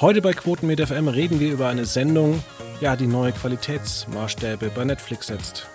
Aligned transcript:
Heute 0.00 0.22
bei 0.22 0.32
Quotenmeter 0.32 0.86
FM 0.86 1.08
reden 1.08 1.40
wir 1.40 1.50
über 1.50 1.66
eine 1.66 1.84
Sendung, 1.84 2.44
ja, 2.80 2.94
die 2.94 3.08
neue 3.08 3.32
Qualitätsmaßstäbe 3.32 4.70
bei 4.72 4.84
Netflix 4.84 5.26
setzt. 5.26 5.66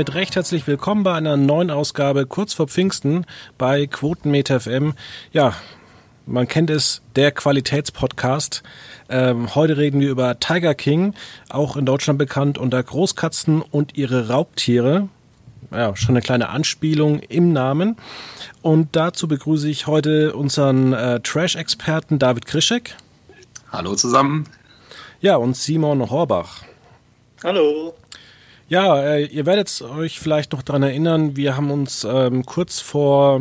Damit 0.00 0.14
recht 0.14 0.34
herzlich 0.34 0.66
willkommen 0.66 1.02
bei 1.02 1.12
einer 1.12 1.36
neuen 1.36 1.70
Ausgabe 1.70 2.24
kurz 2.24 2.54
vor 2.54 2.68
Pfingsten 2.68 3.26
bei 3.58 3.86
Quotenmeter 3.86 4.58
FM. 4.58 4.94
Ja, 5.30 5.52
man 6.24 6.48
kennt 6.48 6.70
es, 6.70 7.02
der 7.16 7.32
Qualitätspodcast. 7.32 8.62
Ähm, 9.10 9.54
heute 9.54 9.76
reden 9.76 10.00
wir 10.00 10.08
über 10.08 10.40
Tiger 10.40 10.74
King, 10.74 11.12
auch 11.50 11.76
in 11.76 11.84
Deutschland 11.84 12.18
bekannt 12.18 12.56
unter 12.56 12.82
Großkatzen 12.82 13.60
und 13.60 13.98
ihre 13.98 14.28
Raubtiere. 14.28 15.10
Ja, 15.70 15.94
schon 15.96 16.14
eine 16.14 16.22
kleine 16.22 16.48
Anspielung 16.48 17.20
im 17.20 17.52
Namen. 17.52 17.98
Und 18.62 18.96
dazu 18.96 19.28
begrüße 19.28 19.68
ich 19.68 19.86
heute 19.86 20.34
unseren 20.34 20.94
äh, 20.94 21.20
Trash-Experten 21.20 22.18
David 22.18 22.46
Krischek. 22.46 22.96
Hallo 23.70 23.94
zusammen. 23.96 24.46
Ja, 25.20 25.36
und 25.36 25.58
Simon 25.58 26.08
Horbach. 26.08 26.62
Hallo. 27.44 27.92
Ja, 28.70 29.02
äh, 29.02 29.24
ihr 29.24 29.46
werdet 29.46 29.82
euch 29.82 30.20
vielleicht 30.20 30.52
noch 30.52 30.62
daran 30.62 30.84
erinnern, 30.84 31.34
wir 31.34 31.56
haben 31.56 31.72
uns 31.72 32.06
ähm, 32.08 32.46
kurz 32.46 32.78
vor, 32.78 33.40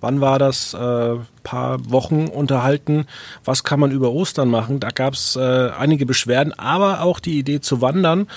wann 0.00 0.20
war 0.22 0.38
das, 0.38 0.72
äh, 0.72 1.16
paar 1.42 1.90
Wochen 1.90 2.26
unterhalten, 2.26 3.04
was 3.44 3.64
kann 3.64 3.80
man 3.80 3.90
über 3.90 4.12
Ostern 4.12 4.48
machen. 4.48 4.80
Da 4.80 4.88
gab 4.88 5.12
es 5.12 5.36
äh, 5.36 5.68
einige 5.78 6.06
Beschwerden, 6.06 6.58
aber 6.58 7.02
auch 7.02 7.20
die 7.20 7.38
Idee 7.38 7.60
zu 7.60 7.82
wandern. 7.82 8.28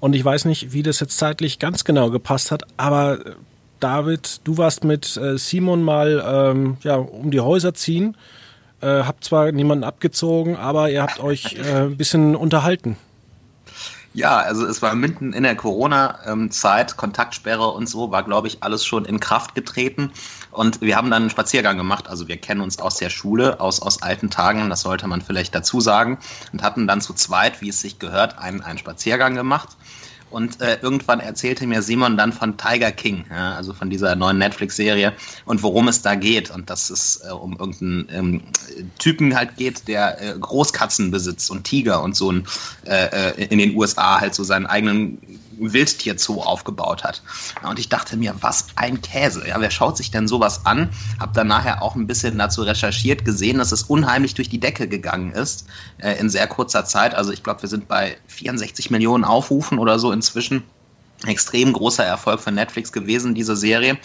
Und 0.00 0.16
ich 0.16 0.24
weiß 0.24 0.46
nicht, 0.46 0.72
wie 0.72 0.82
das 0.82 0.98
jetzt 0.98 1.18
zeitlich 1.18 1.58
ganz 1.58 1.84
genau 1.84 2.08
gepasst 2.08 2.52
hat, 2.52 2.62
aber 2.78 3.18
äh, 3.20 3.32
David, 3.80 4.40
du 4.44 4.56
warst 4.56 4.84
mit 4.84 5.18
äh, 5.18 5.36
Simon 5.36 5.82
mal 5.82 6.24
ähm, 6.26 6.78
ja, 6.82 6.96
um 6.96 7.30
die 7.30 7.40
Häuser 7.40 7.74
ziehen. 7.74 8.16
Äh, 8.80 9.02
habt 9.02 9.24
zwar 9.24 9.52
niemanden 9.52 9.84
abgezogen, 9.84 10.56
aber 10.56 10.90
ihr 10.90 11.02
habt 11.02 11.20
euch 11.20 11.58
äh, 11.58 11.82
ein 11.82 11.98
bisschen 11.98 12.34
unterhalten. 12.34 12.96
Ja, 14.12 14.38
also 14.38 14.66
es 14.66 14.82
war 14.82 14.96
mitten 14.96 15.32
in 15.32 15.44
der 15.44 15.54
Corona-Zeit, 15.54 16.96
Kontaktsperre 16.96 17.68
und 17.68 17.88
so, 17.88 18.10
war, 18.10 18.24
glaube 18.24 18.48
ich, 18.48 18.60
alles 18.60 18.84
schon 18.84 19.04
in 19.04 19.20
Kraft 19.20 19.54
getreten. 19.54 20.10
Und 20.50 20.80
wir 20.80 20.96
haben 20.96 21.10
dann 21.10 21.22
einen 21.22 21.30
Spaziergang 21.30 21.76
gemacht. 21.76 22.08
Also 22.08 22.26
wir 22.26 22.36
kennen 22.36 22.60
uns 22.60 22.80
aus 22.80 22.96
der 22.96 23.08
Schule, 23.08 23.60
aus, 23.60 23.80
aus 23.80 24.02
alten 24.02 24.28
Tagen, 24.28 24.68
das 24.68 24.80
sollte 24.80 25.06
man 25.06 25.22
vielleicht 25.22 25.54
dazu 25.54 25.80
sagen. 25.80 26.18
Und 26.52 26.62
hatten 26.62 26.88
dann 26.88 27.00
zu 27.00 27.14
zweit, 27.14 27.60
wie 27.60 27.68
es 27.68 27.80
sich 27.80 28.00
gehört, 28.00 28.36
einen, 28.36 28.62
einen 28.62 28.78
Spaziergang 28.78 29.36
gemacht. 29.36 29.68
Und 30.30 30.60
äh, 30.60 30.78
irgendwann 30.80 31.20
erzählte 31.20 31.66
mir 31.66 31.82
Simon 31.82 32.16
dann 32.16 32.32
von 32.32 32.56
Tiger 32.56 32.92
King, 32.92 33.24
ja, 33.30 33.54
also 33.54 33.72
von 33.72 33.90
dieser 33.90 34.14
neuen 34.16 34.38
Netflix-Serie 34.38 35.12
und 35.44 35.62
worum 35.62 35.88
es 35.88 36.02
da 36.02 36.14
geht. 36.14 36.50
Und 36.50 36.70
dass 36.70 36.90
es 36.90 37.22
äh, 37.28 37.32
um 37.32 37.56
irgendeinen 37.56 38.08
ähm, 38.12 38.42
Typen 38.98 39.36
halt 39.36 39.56
geht, 39.56 39.88
der 39.88 40.20
äh, 40.20 40.38
Großkatzen 40.38 41.10
besitzt 41.10 41.50
und 41.50 41.64
Tiger 41.64 42.02
und 42.02 42.16
so 42.16 42.30
ein, 42.30 42.46
äh, 42.86 43.06
äh 43.06 43.44
in 43.44 43.58
den 43.58 43.76
USA 43.76 44.20
halt 44.20 44.34
so 44.34 44.44
seinen 44.44 44.66
eigenen 44.66 45.18
Wildtierzoo 45.60 46.40
aufgebaut 46.40 47.04
hat. 47.04 47.22
Und 47.62 47.78
ich 47.78 47.88
dachte 47.88 48.16
mir, 48.16 48.34
was 48.40 48.66
ein 48.76 49.00
Käse. 49.00 49.46
Ja, 49.46 49.60
wer 49.60 49.70
schaut 49.70 49.96
sich 49.96 50.10
denn 50.10 50.26
sowas 50.28 50.66
an? 50.66 50.90
Hab 51.18 51.34
dann 51.34 51.48
nachher 51.48 51.82
auch 51.82 51.94
ein 51.94 52.06
bisschen 52.06 52.38
dazu 52.38 52.62
recherchiert, 52.62 53.24
gesehen, 53.24 53.58
dass 53.58 53.72
es 53.72 53.84
unheimlich 53.84 54.34
durch 54.34 54.48
die 54.48 54.60
Decke 54.60 54.88
gegangen 54.88 55.32
ist 55.32 55.66
äh, 55.98 56.18
in 56.18 56.30
sehr 56.30 56.46
kurzer 56.46 56.84
Zeit. 56.84 57.14
Also 57.14 57.32
ich 57.32 57.42
glaube, 57.42 57.62
wir 57.62 57.68
sind 57.68 57.88
bei 57.88 58.16
64 58.28 58.90
Millionen 58.90 59.24
Aufrufen 59.24 59.78
oder 59.78 59.98
so 59.98 60.12
inzwischen. 60.12 60.62
Extrem 61.26 61.74
großer 61.74 62.04
Erfolg 62.04 62.40
für 62.40 62.50
Netflix 62.50 62.92
gewesen, 62.92 63.34
diese 63.34 63.54
Serie. 63.54 63.98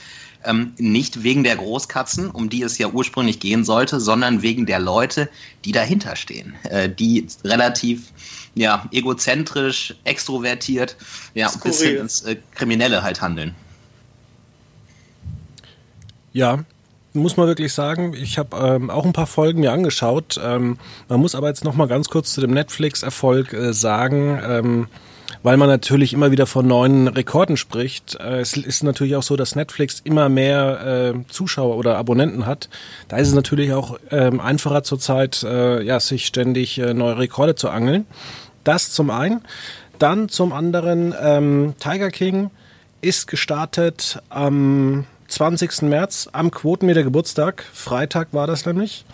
Ähm, 0.44 0.74
nicht 0.78 1.24
wegen 1.24 1.44
der 1.44 1.56
Großkatzen, 1.56 2.30
um 2.30 2.50
die 2.50 2.62
es 2.62 2.78
ja 2.78 2.88
ursprünglich 2.88 3.40
gehen 3.40 3.64
sollte, 3.64 4.00
sondern 4.00 4.42
wegen 4.42 4.66
der 4.66 4.80
Leute, 4.80 5.30
die 5.64 5.72
dahinter 5.72 6.16
stehen, 6.16 6.56
äh, 6.64 6.90
die 6.90 7.28
relativ 7.44 8.12
ja, 8.56 8.88
egozentrisch, 8.92 9.96
extrovertiert, 10.04 10.96
ja, 11.34 11.50
Skurril. 11.50 11.72
bis 11.72 11.82
hin 11.82 11.98
ins 11.98 12.22
äh, 12.22 12.38
Kriminelle 12.54 13.04
halt 13.04 13.22
handeln. 13.22 13.56
Ja, 16.32 16.64
muss 17.14 17.38
man 17.38 17.48
wirklich 17.48 17.74
sagen, 17.74 18.14
ich 18.14 18.38
habe 18.38 18.58
ähm, 18.58 18.90
auch 18.90 19.06
ein 19.06 19.14
paar 19.14 19.28
Folgen 19.28 19.62
mir 19.62 19.72
angeschaut. 19.72 20.40
Ähm, 20.42 20.78
man 21.08 21.20
muss 21.20 21.36
aber 21.36 21.48
jetzt 21.48 21.64
noch 21.64 21.76
mal 21.76 21.88
ganz 21.88 22.10
kurz 22.10 22.34
zu 22.34 22.42
dem 22.42 22.52
Netflix-Erfolg 22.52 23.54
äh, 23.54 23.74
sagen, 23.74 24.40
ähm, 24.46 24.88
weil 25.44 25.58
man 25.58 25.70
natürlich 25.70 26.14
immer 26.14 26.32
wieder 26.32 26.46
von 26.46 26.68
neuen 26.68 27.08
Rekorden 27.08 27.58
spricht. 27.58 28.16
Äh, 28.16 28.40
es 28.40 28.58
ist 28.58 28.84
natürlich 28.84 29.16
auch 29.16 29.24
so, 29.24 29.36
dass 29.36 29.56
Netflix 29.56 30.02
immer 30.04 30.30
mehr 30.30 31.14
äh, 31.16 31.32
Zuschauer 31.32 31.78
oder 31.78 31.98
Abonnenten 31.98 32.46
hat. 32.46 32.70
Da 33.08 33.18
ist 33.18 33.30
es 33.30 33.34
natürlich 33.34 33.74
auch 33.74 34.00
ähm, 34.12 34.40
einfacher 34.40 34.84
zurzeit, 34.84 35.44
äh, 35.44 35.82
ja, 35.84 36.00
sich 36.00 36.26
ständig 36.26 36.80
äh, 36.80 36.94
neue 36.94 37.18
Rekorde 37.18 37.56
zu 37.56 37.70
angeln. 37.70 38.06
Das 38.64 38.92
zum 38.92 39.10
einen. 39.10 39.42
Dann 40.00 40.30
zum 40.30 40.52
anderen, 40.52 41.14
ähm, 41.22 41.74
Tiger 41.80 42.10
King 42.10 42.52
ist 43.02 43.28
gestartet 43.28 44.20
am 44.30 45.06
20. 45.28 45.84
März, 45.84 46.30
am 46.34 46.52
Quotenmeter 46.52 47.04
Geburtstag. 47.04 47.64
Freitag 47.74 48.30
war 48.32 48.48
das 48.48 48.66
nämlich. 48.66 49.06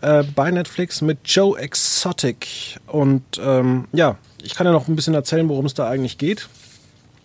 Äh, 0.00 0.24
bei 0.34 0.50
Netflix 0.50 1.00
mit 1.00 1.18
Joe 1.24 1.58
Exotic. 1.58 2.78
Und 2.86 3.22
ähm, 3.38 3.86
ja, 3.92 4.16
ich 4.44 4.54
kann 4.54 4.66
ja 4.66 4.72
noch 4.72 4.88
ein 4.88 4.96
bisschen 4.96 5.14
erzählen, 5.14 5.48
worum 5.48 5.66
es 5.66 5.74
da 5.74 5.88
eigentlich 5.88 6.18
geht. 6.18 6.48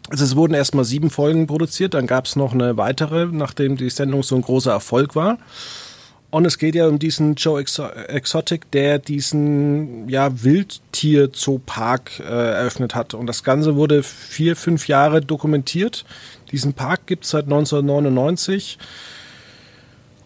Also 0.09 0.25
es 0.25 0.35
wurden 0.35 0.53
erstmal 0.53 0.85
sieben 0.85 1.09
Folgen 1.12 1.46
produziert, 1.46 1.94
dann 1.94 2.07
gab 2.07 2.25
es 2.25 2.35
noch 2.35 2.53
eine 2.53 2.78
weitere, 2.78 3.28
nachdem 3.28 3.78
die 3.78 3.90
Sendung 3.90 4.24
so 4.24 4.35
ein 4.35 4.41
großer 4.41 4.72
Erfolg 4.72 5.16
war. 5.16 5.38
Und 6.31 6.46
es 6.46 6.59
geht 6.59 6.75
ja 6.75 6.88
um 6.88 7.00
diesen 7.00 7.35
Joe 7.35 7.59
Exotic, 7.59 8.69
der 8.72 9.00
diesen 9.00 10.08
ja, 10.09 10.44
Wildtier-Zoo-Park 10.44 12.19
äh, 12.19 12.24
eröffnet 12.24 12.94
hat. 12.94 13.16
Und 13.16 13.25
das 13.25 13.44
Ganze 13.44 13.75
wurde 13.75 14.03
vier, 14.03 14.56
fünf 14.56 14.88
Jahre 14.88 15.22
dokumentiert. 15.22 16.06
Diesen 16.52 16.74
Park 16.74 17.08
gibt 17.08 17.24
es 17.24 17.31
seit 17.31 17.46
1999. 17.46 18.78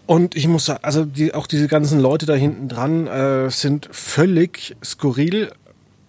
Und 0.06 0.36
ich 0.36 0.50
muss 0.50 0.66
sagen, 0.66 0.84
also 0.84 1.06
die, 1.06 1.34
auch 1.34 1.48
diese 1.48 1.70
ganzen 1.70 2.02
Leute 2.02 2.26
da 2.26 2.34
hinten 2.34 2.68
dran 2.68 3.08
äh, 3.08 3.50
sind 3.50 3.88
völlig 3.92 4.76
skurril. 4.84 5.52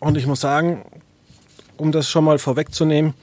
Und 0.05 0.17
ich 0.19 0.27
muss 0.27 0.41
sagen, 0.43 0.85
um 1.79 1.91
das 1.91 2.11
schon 2.11 2.25
mal 2.25 2.39
vorwegzunehmen, 2.39 3.15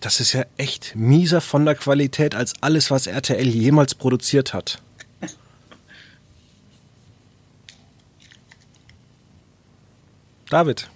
das 0.00 0.18
ist 0.18 0.32
ja 0.32 0.42
echt 0.56 0.96
mieser 0.96 1.40
von 1.40 1.64
der 1.64 1.76
Qualität 1.76 2.34
als 2.34 2.54
alles, 2.60 2.90
was 2.90 3.06
RTL 3.06 3.46
jemals 3.46 3.94
produziert 3.94 4.52
hat. 4.52 4.82
David. 10.50 10.90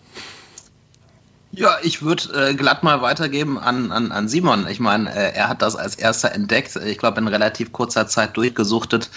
Ja, 1.56 1.76
ich 1.82 2.02
würde 2.02 2.50
äh, 2.50 2.54
glatt 2.54 2.82
mal 2.82 3.00
weitergeben 3.00 3.58
an, 3.58 3.92
an, 3.92 4.10
an 4.12 4.28
Simon. 4.28 4.66
Ich 4.68 4.80
meine, 4.80 5.14
äh, 5.14 5.32
er 5.34 5.48
hat 5.48 5.62
das 5.62 5.76
als 5.76 5.94
erster 5.94 6.32
entdeckt, 6.32 6.74
ich 6.76 6.98
glaube 6.98 7.20
in 7.20 7.28
relativ 7.28 7.72
kurzer 7.72 8.06
Zeit 8.06 8.36
durchgesuchtet. 8.36 9.10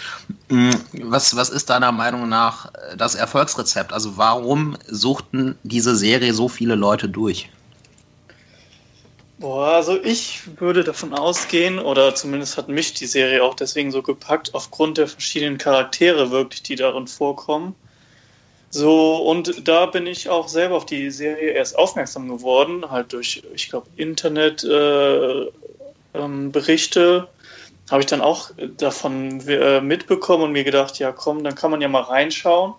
Hm, 0.49 0.75
was, 1.03 1.35
was 1.35 1.49
ist 1.49 1.69
deiner 1.69 1.91
Meinung 1.91 2.29
nach 2.29 2.65
äh, 2.73 2.97
das 2.97 3.15
Erfolgsrezept? 3.15 3.91
Also 3.91 4.17
warum 4.17 4.77
suchten 4.87 5.57
diese 5.63 5.95
Serie 5.95 6.33
so 6.33 6.47
viele 6.47 6.75
Leute 6.75 7.09
durch? 7.09 7.49
Boah, 9.39 9.73
also 9.73 10.01
ich 10.03 10.41
würde 10.59 10.83
davon 10.83 11.13
ausgehen, 11.13 11.77
oder 11.79 12.15
zumindest 12.15 12.57
hat 12.57 12.69
mich 12.69 12.93
die 12.93 13.05
Serie 13.05 13.43
auch 13.43 13.53
deswegen 13.53 13.91
so 13.91 14.01
gepackt, 14.01 14.53
aufgrund 14.53 14.97
der 14.97 15.07
verschiedenen 15.07 15.57
Charaktere 15.57 16.31
wirklich, 16.31 16.63
die 16.63 16.75
darin 16.75 17.07
vorkommen. 17.07 17.75
So, 18.69 19.15
und 19.17 19.67
da 19.67 19.85
bin 19.85 20.07
ich 20.07 20.29
auch 20.29 20.47
selber 20.47 20.75
auf 20.75 20.85
die 20.85 21.09
Serie 21.09 21.51
erst 21.51 21.77
aufmerksam 21.77 22.27
geworden, 22.27 22.89
halt 22.91 23.13
durch, 23.13 23.43
ich 23.53 23.69
glaube, 23.69 23.87
Internetberichte. 23.95 25.49
Äh, 26.13 27.17
ähm, 27.17 27.27
habe 27.89 28.01
ich 28.01 28.07
dann 28.07 28.21
auch 28.21 28.51
davon 28.77 29.39
äh, 29.47 29.79
mitbekommen 29.79 30.43
und 30.43 30.51
mir 30.51 30.63
gedacht, 30.63 30.99
ja 30.99 31.11
komm, 31.11 31.43
dann 31.43 31.55
kann 31.55 31.71
man 31.71 31.81
ja 31.81 31.87
mal 31.87 32.01
reinschauen. 32.01 32.73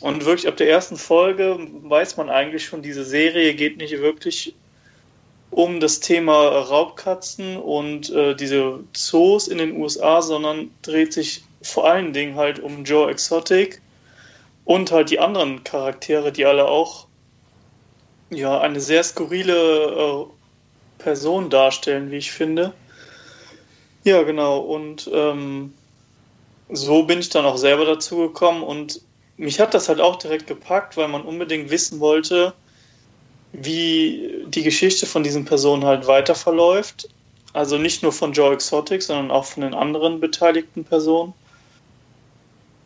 Und 0.00 0.24
wirklich 0.24 0.48
ab 0.48 0.56
der 0.56 0.70
ersten 0.70 0.96
Folge 0.96 1.58
weiß 1.82 2.16
man 2.16 2.30
eigentlich 2.30 2.64
schon, 2.64 2.82
diese 2.82 3.04
Serie 3.04 3.54
geht 3.54 3.76
nicht 3.76 3.98
wirklich 4.00 4.54
um 5.50 5.80
das 5.80 6.00
Thema 6.00 6.48
Raubkatzen 6.48 7.58
und 7.58 8.08
äh, 8.10 8.34
diese 8.34 8.80
Zoos 8.94 9.48
in 9.48 9.58
den 9.58 9.76
USA, 9.76 10.22
sondern 10.22 10.70
dreht 10.80 11.12
sich 11.12 11.44
vor 11.60 11.86
allen 11.86 12.14
Dingen 12.14 12.36
halt 12.36 12.58
um 12.58 12.84
Joe 12.84 13.10
Exotic 13.10 13.81
und 14.64 14.92
halt 14.92 15.10
die 15.10 15.20
anderen 15.20 15.64
Charaktere, 15.64 16.32
die 16.32 16.44
alle 16.44 16.66
auch 16.66 17.06
ja 18.30 18.60
eine 18.60 18.80
sehr 18.80 19.02
skurrile 19.02 20.26
äh, 20.26 21.02
Person 21.02 21.50
darstellen, 21.50 22.10
wie 22.10 22.16
ich 22.16 22.32
finde. 22.32 22.72
Ja, 24.04 24.22
genau. 24.22 24.58
Und 24.58 25.10
ähm, 25.12 25.74
so 26.70 27.04
bin 27.04 27.20
ich 27.20 27.28
dann 27.28 27.44
auch 27.44 27.56
selber 27.56 27.84
dazu 27.84 28.16
gekommen 28.16 28.62
und 28.62 29.00
mich 29.36 29.60
hat 29.60 29.74
das 29.74 29.88
halt 29.88 30.00
auch 30.00 30.16
direkt 30.16 30.46
gepackt, 30.46 30.96
weil 30.96 31.08
man 31.08 31.22
unbedingt 31.22 31.70
wissen 31.70 32.00
wollte, 32.00 32.54
wie 33.52 34.44
die 34.46 34.62
Geschichte 34.62 35.06
von 35.06 35.22
diesen 35.22 35.44
Personen 35.44 35.84
halt 35.84 36.06
weiter 36.06 36.34
verläuft. 36.34 37.08
Also 37.52 37.76
nicht 37.76 38.02
nur 38.02 38.12
von 38.12 38.32
Joe 38.32 38.54
Exotic, 38.54 39.02
sondern 39.02 39.30
auch 39.30 39.44
von 39.44 39.62
den 39.62 39.74
anderen 39.74 40.20
beteiligten 40.20 40.84
Personen. 40.84 41.34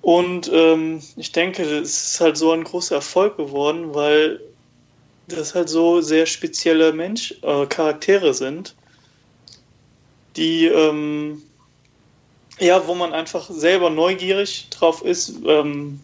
Und 0.07 0.49
ähm, 0.55 1.03
ich 1.17 1.33
denke, 1.33 1.65
es 1.65 2.13
ist 2.13 2.21
halt 2.21 2.37
so 2.37 2.53
ein 2.53 2.63
großer 2.63 2.95
Erfolg 2.95 3.37
geworden, 3.37 3.93
weil 3.93 4.39
das 5.27 5.57
halt 5.57 5.69
so 5.69 6.01
sehr 6.01 6.27
spezielle 6.27 6.93
Mensch 6.93 7.35
äh, 7.43 7.67
Charaktere 7.67 8.33
sind, 8.33 8.77
die 10.37 10.67
ähm, 10.67 11.43
ja, 12.61 12.87
wo 12.87 12.95
man 12.95 13.15
einfach 13.15 13.51
selber 13.51 13.91
neugierig 13.91 14.69
drauf 14.71 15.05
ist, 15.05 15.41
ähm, 15.45 15.99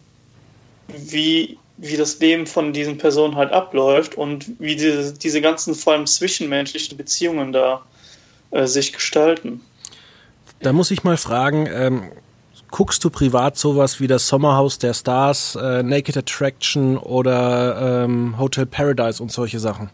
wie, 0.89 1.57
wie 1.77 1.95
das 1.95 2.19
Leben 2.19 2.45
von 2.45 2.73
diesen 2.73 2.97
Personen 2.97 3.37
halt 3.37 3.53
abläuft 3.53 4.15
und 4.15 4.51
wie 4.59 4.75
diese, 4.75 5.13
diese 5.13 5.39
ganzen 5.39 5.75
vor 5.75 5.93
allem 5.93 6.07
zwischenmenschlichen 6.07 6.97
Beziehungen 6.97 7.53
da 7.53 7.81
äh, 8.51 8.67
sich 8.67 8.91
gestalten. 8.91 9.61
Da 10.59 10.73
muss 10.73 10.91
ich 10.91 11.05
mal 11.05 11.15
fragen, 11.15 11.69
ähm, 11.71 12.11
guckst 12.73 13.03
du 13.03 13.11
privat 13.11 13.55
sowas 13.55 13.99
wie 13.99 14.07
das 14.07 14.27
Sommerhaus 14.27 14.79
der 14.79 14.95
Stars, 14.95 15.55
äh, 15.55 15.83
Naked 15.83 16.17
Attraction 16.17 16.97
oder 16.97 18.03
ähm, 18.03 18.37
Hotel 18.39 18.65
Paradise 18.65 19.21
und 19.21 19.31
solche 19.31 19.59
Sachen? 19.59 19.91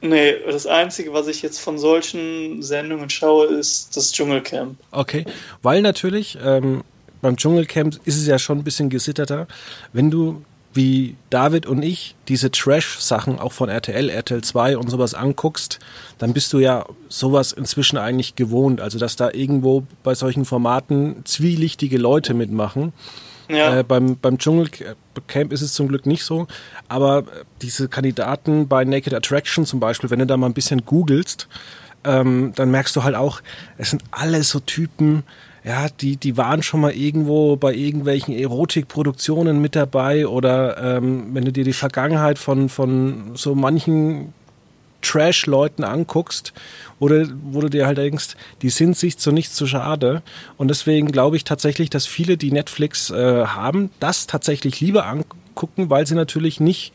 Nee, 0.00 0.36
das 0.46 0.66
Einzige, 0.66 1.12
was 1.12 1.28
ich 1.28 1.42
jetzt 1.42 1.60
von 1.60 1.78
solchen 1.78 2.62
Sendungen 2.62 3.10
schaue, 3.10 3.48
ist 3.48 3.94
das 3.98 4.12
Dschungelcamp. 4.12 4.78
Okay, 4.92 5.26
weil 5.60 5.82
natürlich 5.82 6.38
ähm, 6.42 6.84
beim 7.20 7.36
Dschungelcamp 7.36 8.00
ist 8.06 8.16
es 8.16 8.26
ja 8.26 8.38
schon 8.38 8.58
ein 8.58 8.64
bisschen 8.64 8.88
gesitterter. 8.88 9.46
Wenn 9.92 10.10
du 10.10 10.42
wie 10.72 11.16
David 11.30 11.66
und 11.66 11.82
ich 11.82 12.14
diese 12.28 12.50
Trash-Sachen 12.50 13.38
auch 13.38 13.52
von 13.52 13.68
RTL, 13.68 14.08
RTL 14.08 14.42
2 14.42 14.76
und 14.76 14.88
sowas 14.88 15.14
anguckst, 15.14 15.80
dann 16.18 16.32
bist 16.32 16.52
du 16.52 16.58
ja 16.58 16.86
sowas 17.08 17.52
inzwischen 17.52 17.98
eigentlich 17.98 18.36
gewohnt. 18.36 18.80
Also, 18.80 18.98
dass 18.98 19.16
da 19.16 19.30
irgendwo 19.32 19.84
bei 20.04 20.14
solchen 20.14 20.44
Formaten 20.44 21.24
zwielichtige 21.24 21.98
Leute 21.98 22.34
mitmachen. 22.34 22.92
Ja. 23.48 23.78
Äh, 23.78 23.82
beim, 23.82 24.16
beim 24.16 24.38
Dschungelcamp 24.38 25.52
ist 25.52 25.62
es 25.62 25.74
zum 25.74 25.88
Glück 25.88 26.06
nicht 26.06 26.24
so. 26.24 26.46
Aber 26.88 27.24
diese 27.62 27.88
Kandidaten 27.88 28.68
bei 28.68 28.84
Naked 28.84 29.12
Attraction 29.12 29.66
zum 29.66 29.80
Beispiel, 29.80 30.10
wenn 30.10 30.20
du 30.20 30.26
da 30.26 30.36
mal 30.36 30.46
ein 30.46 30.54
bisschen 30.54 30.84
googelst, 30.84 31.48
ähm, 32.04 32.52
dann 32.54 32.70
merkst 32.70 32.94
du 32.94 33.02
halt 33.02 33.16
auch, 33.16 33.40
es 33.76 33.90
sind 33.90 34.02
alles 34.12 34.50
so 34.50 34.60
Typen, 34.60 35.24
ja, 35.64 35.88
die, 35.88 36.16
die 36.16 36.36
waren 36.36 36.62
schon 36.62 36.80
mal 36.80 36.92
irgendwo 36.92 37.56
bei 37.56 37.74
irgendwelchen 37.74 38.34
Erotikproduktionen 38.34 39.60
mit 39.60 39.76
dabei 39.76 40.26
oder 40.26 40.96
ähm, 40.96 41.34
wenn 41.34 41.44
du 41.44 41.52
dir 41.52 41.64
die 41.64 41.72
Vergangenheit 41.72 42.38
von, 42.38 42.68
von 42.68 43.32
so 43.34 43.54
manchen 43.54 44.32
Trash-Leuten 45.02 45.84
anguckst, 45.84 46.52
oder 46.98 47.26
wo 47.44 47.62
du 47.62 47.68
dir 47.68 47.86
halt 47.86 47.98
denkst, 47.98 48.36
die 48.62 48.70
sind 48.70 48.96
sich 48.96 49.18
zu 49.18 49.32
nichts 49.32 49.54
zu 49.54 49.66
schade. 49.66 50.22
Und 50.58 50.68
deswegen 50.68 51.10
glaube 51.10 51.36
ich 51.36 51.44
tatsächlich, 51.44 51.90
dass 51.90 52.06
viele, 52.06 52.36
die 52.36 52.52
Netflix 52.52 53.10
äh, 53.10 53.46
haben, 53.46 53.90
das 53.98 54.26
tatsächlich 54.26 54.80
lieber 54.80 55.06
angucken, 55.06 55.90
weil 55.90 56.06
sie 56.06 56.14
natürlich 56.14 56.60
nicht, 56.60 56.92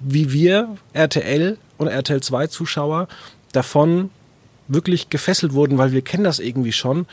wie 0.00 0.32
wir, 0.32 0.76
RTL 0.92 1.58
und 1.76 1.88
RTL 1.88 2.22
2 2.22 2.46
Zuschauer, 2.46 3.08
davon 3.52 4.10
wirklich 4.68 5.10
gefesselt 5.10 5.54
wurden, 5.54 5.76
weil 5.78 5.92
wir 5.92 6.02
kennen 6.02 6.24
das 6.24 6.38
irgendwie 6.38 6.72
schon. 6.72 7.06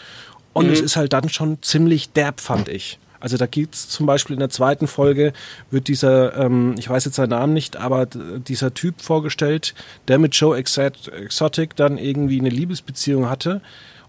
Und 0.55 0.67
mhm. 0.67 0.71
es 0.71 0.79
ist 0.79 0.95
halt 0.95 1.11
dann 1.11 1.27
schon 1.27 1.61
ziemlich 1.61 2.13
derb, 2.13 2.39
fand 2.39 2.69
ich. 2.69 2.97
Also 3.19 3.35
da 3.35 3.45
geht's 3.45 3.89
zum 3.89 4.05
Beispiel 4.05 4.35
in 4.35 4.39
der 4.39 4.49
zweiten 4.49 4.87
Folge, 4.87 5.33
wird 5.69 5.89
dieser, 5.89 6.37
ähm, 6.37 6.75
ich 6.77 6.89
weiß 6.89 7.03
jetzt 7.03 7.15
seinen 7.15 7.31
Namen 7.31 7.53
nicht, 7.53 7.75
aber 7.75 8.05
dieser 8.05 8.73
Typ 8.73 9.01
vorgestellt, 9.01 9.75
der 10.07 10.17
mit 10.17 10.33
Joe 10.33 10.57
Exotic 10.57 11.75
dann 11.75 11.97
irgendwie 11.97 12.39
eine 12.39 12.47
Liebesbeziehung 12.47 13.29
hatte 13.29 13.59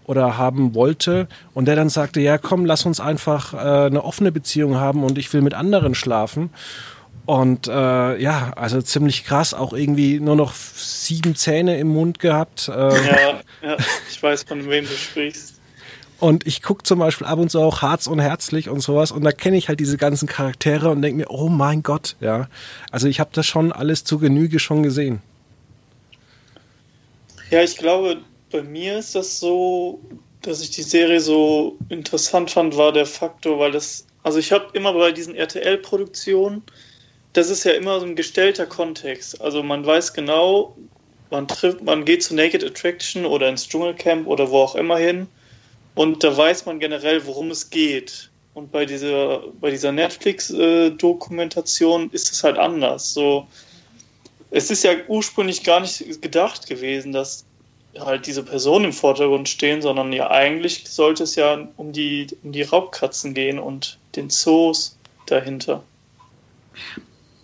oder 0.05 0.37
haben 0.37 0.73
wollte 0.73 1.27
und 1.53 1.65
der 1.65 1.75
dann 1.75 1.89
sagte, 1.89 2.21
ja 2.21 2.37
komm, 2.37 2.63
lass 2.63 2.85
uns 2.85 3.01
einfach 3.01 3.53
äh, 3.53 3.87
eine 3.87 4.05
offene 4.05 4.31
Beziehung 4.31 4.75
haben 4.75 5.03
und 5.03 5.17
ich 5.17 5.33
will 5.33 5.41
mit 5.41 5.53
anderen 5.53 5.95
schlafen. 5.95 6.49
Und 7.25 7.67
äh, 7.67 8.21
ja, 8.21 8.53
also 8.55 8.81
ziemlich 8.81 9.25
krass, 9.25 9.53
auch 9.53 9.73
irgendwie 9.73 10.21
nur 10.21 10.37
noch 10.37 10.53
sieben 10.53 11.35
Zähne 11.35 11.77
im 11.77 11.89
Mund 11.89 12.19
gehabt. 12.19 12.69
Äh, 12.69 12.71
ja, 12.73 13.41
ja, 13.61 13.77
ich 14.09 14.23
weiß, 14.23 14.43
von 14.43 14.69
wem 14.69 14.85
du 14.85 14.91
sprichst. 14.91 15.56
Und 16.19 16.47
ich 16.47 16.63
gucke 16.63 16.83
zum 16.83 16.99
Beispiel 16.99 17.27
ab 17.27 17.37
und 17.37 17.51
zu 17.51 17.59
auch 17.59 17.81
Harz 17.83 18.07
und 18.07 18.19
Herzlich 18.19 18.69
und 18.69 18.79
sowas 18.79 19.11
und 19.11 19.23
da 19.23 19.31
kenne 19.31 19.55
ich 19.57 19.69
halt 19.69 19.79
diese 19.79 19.97
ganzen 19.97 20.27
Charaktere 20.27 20.89
und 20.89 21.01
denke 21.03 21.19
mir, 21.19 21.29
oh 21.29 21.47
mein 21.47 21.83
Gott, 21.83 22.15
ja. 22.19 22.47
Also 22.91 23.07
ich 23.07 23.19
habe 23.19 23.29
das 23.33 23.45
schon 23.45 23.71
alles 23.71 24.03
zu 24.03 24.17
Genüge 24.17 24.57
schon 24.57 24.81
gesehen. 24.81 25.21
Ja, 27.51 27.61
ich 27.61 27.77
glaube, 27.77 28.17
bei 28.51 28.63
mir 28.63 28.97
ist 28.97 29.13
das 29.13 29.39
so, 29.39 30.01
dass 30.41 30.61
ich 30.61 30.71
die 30.71 30.81
Serie 30.83 31.19
so 31.19 31.77
interessant 31.89 32.49
fand, 32.49 32.75
war 32.77 32.91
der 32.91 33.05
Faktor, 33.05 33.59
weil 33.59 33.71
das, 33.71 34.07
also 34.23 34.39
ich 34.39 34.51
habe 34.51 34.65
immer 34.73 34.93
bei 34.93 35.11
diesen 35.11 35.35
RTL-Produktionen, 35.35 36.63
das 37.33 37.51
ist 37.51 37.63
ja 37.63 37.73
immer 37.73 37.99
so 37.99 38.07
ein 38.07 38.15
gestellter 38.15 38.65
Kontext. 38.65 39.39
Also 39.39 39.61
man 39.61 39.85
weiß 39.85 40.13
genau, 40.13 40.75
man 41.29 41.47
trifft, 41.47 41.83
man 41.83 42.05
geht 42.05 42.23
zu 42.23 42.33
Naked 42.33 42.63
Attraction 42.63 43.25
oder 43.25 43.49
ins 43.49 43.67
Dschungelcamp 43.67 44.25
oder 44.25 44.49
wo 44.49 44.57
auch 44.61 44.75
immer 44.75 44.97
hin 44.97 45.27
und 45.97 46.23
da 46.23 46.37
weiß 46.37 46.65
man 46.65 46.79
generell, 46.79 47.25
worum 47.25 47.51
es 47.51 47.69
geht. 47.69 48.29
Und 48.53 48.71
bei 48.71 48.85
dieser, 48.85 49.43
bei 49.59 49.71
dieser 49.71 49.91
Netflix-Dokumentation 49.91 52.09
ist 52.11 52.31
es 52.31 52.41
halt 52.43 52.57
anders. 52.57 53.13
So, 53.13 53.45
es 54.51 54.71
ist 54.71 54.83
ja 54.83 54.91
ursprünglich 55.07 55.63
gar 55.63 55.79
nicht 55.79 56.21
gedacht 56.21 56.67
gewesen, 56.67 57.11
dass 57.11 57.45
halt 57.99 58.27
diese 58.27 58.43
Personen 58.43 58.85
im 58.85 58.93
Vordergrund 58.93 59.49
stehen, 59.49 59.81
sondern 59.81 60.13
ja 60.13 60.29
eigentlich 60.29 60.87
sollte 60.87 61.23
es 61.23 61.35
ja 61.35 61.67
um 61.77 61.93
die, 61.93 62.27
um 62.43 62.51
die 62.51 62.61
Raubkatzen 62.61 63.33
gehen 63.33 63.57
und 63.57 63.97
den 64.15 64.29
Zoos 64.29 64.99
dahinter. 65.25 65.81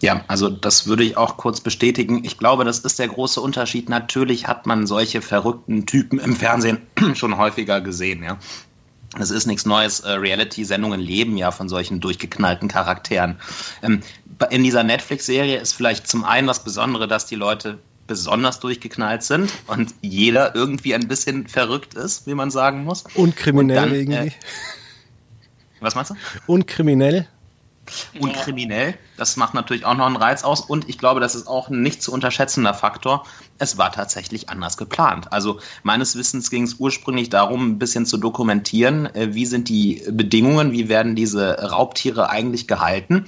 Ja, 0.03 0.25
also 0.27 0.49
das 0.49 0.85
würde 0.85 1.05
ich 1.05 1.15
auch 1.15 1.37
kurz 1.37 1.61
bestätigen. 1.61 2.25
Ich 2.25 2.37
glaube, 2.37 2.65
das 2.65 2.79
ist 2.79 2.99
der 2.99 3.07
große 3.07 3.39
Unterschied. 3.39 3.87
Natürlich 3.87 4.49
hat 4.49 4.65
man 4.65 4.85
solche 4.85 5.21
verrückten 5.21 5.85
Typen 5.85 6.19
im 6.19 6.35
Fernsehen 6.35 6.79
schon 7.13 7.37
häufiger 7.37 7.79
gesehen, 7.79 8.21
ja. 8.21 8.37
Das 9.17 9.31
ist 9.31 9.45
nichts 9.45 9.65
Neues. 9.65 10.01
Äh, 10.01 10.11
Reality-Sendungen 10.11 10.99
leben 10.99 11.37
ja 11.37 11.51
von 11.51 11.69
solchen 11.69 12.01
durchgeknallten 12.01 12.67
Charakteren. 12.67 13.37
Ähm, 13.81 14.01
in 14.49 14.65
dieser 14.65 14.83
Netflix-Serie 14.83 15.57
ist 15.57 15.71
vielleicht 15.71 16.05
zum 16.05 16.25
einen 16.25 16.47
das 16.47 16.65
Besondere, 16.65 17.07
dass 17.07 17.25
die 17.25 17.35
Leute 17.35 17.79
besonders 18.05 18.59
durchgeknallt 18.59 19.23
sind 19.23 19.53
und 19.67 19.93
jeder 20.01 20.53
irgendwie 20.53 20.95
ein 20.95 21.07
bisschen 21.07 21.47
verrückt 21.47 21.93
ist, 21.93 22.27
wie 22.27 22.33
man 22.33 22.51
sagen 22.51 22.83
muss. 22.83 23.05
Und 23.15 23.37
kriminell 23.37 23.77
und 23.77 23.89
dann, 23.89 23.95
irgendwie. 23.95 24.27
Äh, 24.27 24.31
was 25.79 25.95
meinst 25.95 26.11
du? 26.11 26.15
Und 26.45 26.67
kriminell 26.67 27.29
und 28.19 28.33
kriminell. 28.33 28.95
Das 29.17 29.35
macht 29.37 29.53
natürlich 29.53 29.85
auch 29.85 29.95
noch 29.95 30.05
einen 30.05 30.15
Reiz 30.15 30.43
aus. 30.43 30.61
Und 30.61 30.89
ich 30.89 30.97
glaube, 30.97 31.19
das 31.19 31.35
ist 31.35 31.47
auch 31.47 31.69
ein 31.69 31.81
nicht 31.81 32.01
zu 32.01 32.11
unterschätzender 32.11 32.73
Faktor. 32.73 33.25
Es 33.59 33.77
war 33.77 33.91
tatsächlich 33.91 34.49
anders 34.49 34.77
geplant. 34.77 35.31
Also 35.31 35.59
meines 35.83 36.15
Wissens 36.15 36.49
ging 36.49 36.63
es 36.63 36.75
ursprünglich 36.75 37.29
darum, 37.29 37.71
ein 37.71 37.79
bisschen 37.79 38.05
zu 38.05 38.17
dokumentieren, 38.17 39.13
äh, 39.15 39.33
wie 39.33 39.45
sind 39.45 39.69
die 39.69 40.03
Bedingungen, 40.09 40.71
wie 40.71 40.89
werden 40.89 41.15
diese 41.15 41.71
Raubtiere 41.71 42.29
eigentlich 42.29 42.67
gehalten. 42.67 43.25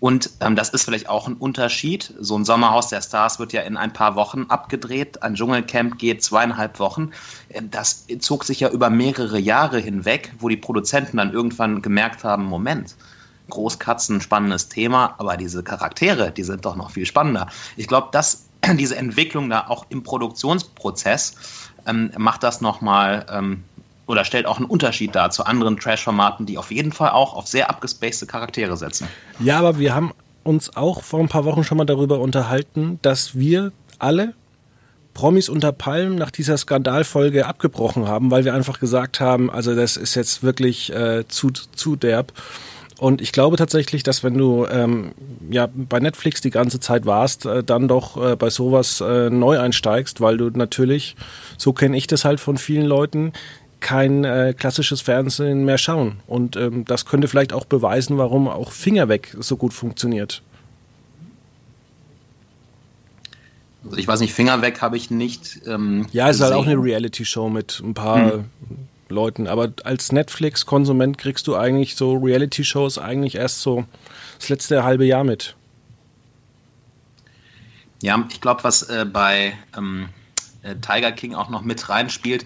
Und 0.00 0.30
ähm, 0.40 0.54
das 0.54 0.68
ist 0.68 0.84
vielleicht 0.84 1.08
auch 1.08 1.26
ein 1.26 1.34
Unterschied. 1.34 2.12
So 2.20 2.36
ein 2.36 2.44
Sommerhaus 2.44 2.88
der 2.88 3.00
Stars 3.00 3.38
wird 3.38 3.52
ja 3.54 3.62
in 3.62 3.76
ein 3.76 3.92
paar 3.92 4.16
Wochen 4.16 4.44
abgedreht. 4.48 5.22
Ein 5.22 5.34
Dschungelcamp 5.34 5.98
geht 5.98 6.22
zweieinhalb 6.22 6.78
Wochen. 6.78 7.10
Äh, 7.48 7.62
das 7.70 8.06
zog 8.20 8.44
sich 8.44 8.60
ja 8.60 8.68
über 8.68 8.90
mehrere 8.90 9.38
Jahre 9.38 9.78
hinweg, 9.78 10.34
wo 10.38 10.48
die 10.48 10.58
Produzenten 10.58 11.16
dann 11.16 11.32
irgendwann 11.32 11.80
gemerkt 11.80 12.22
haben, 12.22 12.44
Moment, 12.44 12.96
Großkatzen, 13.50 14.20
spannendes 14.20 14.68
Thema, 14.68 15.14
aber 15.18 15.36
diese 15.36 15.62
Charaktere, 15.62 16.30
die 16.30 16.42
sind 16.42 16.64
doch 16.64 16.76
noch 16.76 16.90
viel 16.90 17.06
spannender. 17.06 17.48
Ich 17.76 17.88
glaube, 17.88 18.08
dass 18.12 18.46
diese 18.74 18.96
Entwicklung 18.96 19.50
da 19.50 19.66
auch 19.68 19.86
im 19.90 20.02
Produktionsprozess 20.02 21.34
ähm, 21.86 22.10
macht 22.16 22.42
das 22.42 22.60
nochmal 22.60 23.26
ähm, 23.30 23.64
oder 24.06 24.24
stellt 24.24 24.46
auch 24.46 24.58
einen 24.58 24.66
Unterschied 24.66 25.14
dar 25.14 25.30
zu 25.30 25.44
anderen 25.44 25.78
Trash-Formaten, 25.78 26.46
die 26.46 26.58
auf 26.58 26.70
jeden 26.70 26.92
Fall 26.92 27.10
auch 27.10 27.34
auf 27.34 27.46
sehr 27.46 27.70
abgespacede 27.70 28.30
Charaktere 28.30 28.76
setzen. 28.76 29.08
Ja, 29.40 29.58
aber 29.58 29.78
wir 29.78 29.94
haben 29.94 30.12
uns 30.42 30.76
auch 30.76 31.02
vor 31.02 31.20
ein 31.20 31.28
paar 31.28 31.44
Wochen 31.44 31.64
schon 31.64 31.78
mal 31.78 31.86
darüber 31.86 32.20
unterhalten, 32.20 32.98
dass 33.02 33.34
wir 33.34 33.72
alle 33.98 34.34
Promis 35.14 35.48
unter 35.48 35.72
Palmen 35.72 36.16
nach 36.16 36.30
dieser 36.30 36.58
Skandalfolge 36.58 37.46
abgebrochen 37.46 38.08
haben, 38.08 38.30
weil 38.30 38.44
wir 38.44 38.52
einfach 38.52 38.80
gesagt 38.80 39.20
haben, 39.20 39.48
also 39.48 39.74
das 39.74 39.96
ist 39.96 40.16
jetzt 40.16 40.42
wirklich 40.42 40.92
äh, 40.92 41.26
zu, 41.28 41.50
zu 41.50 41.96
derb. 41.96 42.32
Und 42.98 43.20
ich 43.20 43.32
glaube 43.32 43.56
tatsächlich, 43.56 44.02
dass 44.02 44.22
wenn 44.22 44.38
du 44.38 44.66
ähm, 44.66 45.12
ja 45.50 45.68
bei 45.72 45.98
Netflix 45.98 46.40
die 46.40 46.50
ganze 46.50 46.78
Zeit 46.78 47.06
warst, 47.06 47.44
äh, 47.44 47.64
dann 47.64 47.88
doch 47.88 48.16
äh, 48.16 48.36
bei 48.36 48.50
sowas 48.50 49.00
äh, 49.00 49.30
neu 49.30 49.58
einsteigst, 49.58 50.20
weil 50.20 50.36
du 50.36 50.50
natürlich, 50.50 51.16
so 51.58 51.72
kenne 51.72 51.96
ich 51.96 52.06
das 52.06 52.24
halt 52.24 52.38
von 52.38 52.56
vielen 52.56 52.86
Leuten, 52.86 53.32
kein 53.80 54.24
äh, 54.24 54.54
klassisches 54.56 55.00
Fernsehen 55.00 55.64
mehr 55.64 55.76
schauen. 55.76 56.20
Und 56.26 56.56
ähm, 56.56 56.84
das 56.84 57.04
könnte 57.04 57.28
vielleicht 57.28 57.52
auch 57.52 57.64
beweisen, 57.64 58.16
warum 58.16 58.48
auch 58.48 58.70
Finger 58.70 59.08
weg 59.08 59.36
so 59.38 59.56
gut 59.56 59.74
funktioniert. 59.74 60.42
Also 63.84 63.98
ich 63.98 64.08
weiß 64.08 64.20
nicht, 64.20 64.32
Finger 64.32 64.62
weg 64.62 64.80
habe 64.80 64.96
ich 64.96 65.10
nicht. 65.10 65.60
Ähm, 65.66 66.06
ja, 66.12 66.30
es 66.30 66.36
ist 66.36 66.42
halt 66.42 66.54
auch 66.54 66.64
eine 66.64 66.82
Reality-Show 66.82 67.50
mit 67.50 67.82
ein 67.84 67.92
paar 67.92 68.32
hm. 68.32 68.44
Leuten. 69.14 69.46
Aber 69.46 69.72
als 69.84 70.12
Netflix-Konsument 70.12 71.16
kriegst 71.16 71.46
du 71.46 71.56
eigentlich 71.56 71.96
so 71.96 72.14
Reality-Shows 72.14 72.98
eigentlich 72.98 73.36
erst 73.36 73.62
so 73.62 73.84
das 74.38 74.48
letzte 74.48 74.84
halbe 74.84 75.06
Jahr 75.06 75.24
mit. 75.24 75.56
Ja, 78.02 78.22
ich 78.30 78.40
glaube, 78.40 78.64
was 78.64 78.82
äh, 78.82 79.06
bei 79.10 79.54
ähm, 79.76 80.10
äh, 80.62 80.74
Tiger 80.76 81.12
King 81.12 81.34
auch 81.34 81.48
noch 81.48 81.62
mit 81.62 81.88
reinspielt, 81.88 82.44